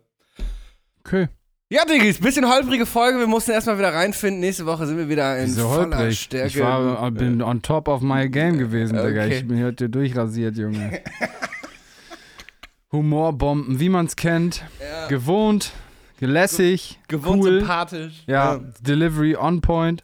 [1.06, 1.28] Okay.
[1.70, 3.18] Ja, Diggis, bisschen holprige Folge.
[3.20, 4.40] Wir mussten erstmal wieder reinfinden.
[4.42, 6.20] Nächste Woche sind wir wieder in Wieso voller holprig?
[6.20, 6.48] Stärke.
[6.48, 9.24] Ich war, bin on top of my game gewesen, Digga.
[9.24, 9.38] Okay.
[9.40, 11.02] Ich bin heute durchrasiert, Junge.
[12.92, 14.64] Humorbomben, wie man es kennt.
[14.80, 15.72] ja, Gewohnt,
[16.20, 17.60] gelässig, gewohnt cool.
[17.60, 18.24] sympathisch.
[18.28, 20.04] Ja, Delivery on point.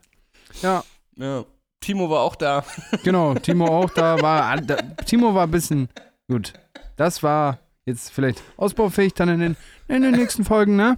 [0.61, 0.83] Ja,
[1.17, 1.45] ja.
[1.81, 2.63] Timo war auch da.
[3.03, 3.33] genau.
[3.35, 4.57] Timo auch da war.
[4.61, 4.75] Da,
[5.05, 5.89] Timo war ein bisschen.
[6.27, 6.53] Gut.
[6.95, 9.57] Das war jetzt vielleicht ausbaufähig dann in den,
[9.87, 10.97] in den nächsten Folgen, ne?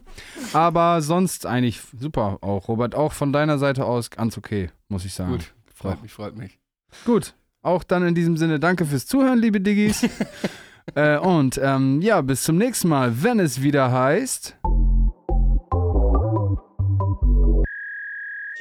[0.54, 2.96] Aber sonst eigentlich super auch, Robert.
[2.96, 5.32] Auch von deiner Seite aus ganz okay, muss ich sagen.
[5.32, 6.02] Gut, freut Doch.
[6.02, 6.60] mich, freut mich.
[7.06, 10.06] Gut, auch dann in diesem Sinne danke fürs Zuhören, liebe Diggis.
[10.96, 14.58] äh, und ähm, ja, bis zum nächsten Mal, wenn es wieder heißt.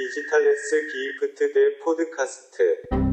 [0.00, 3.09] 디지털 S 기프트 대 포드카스트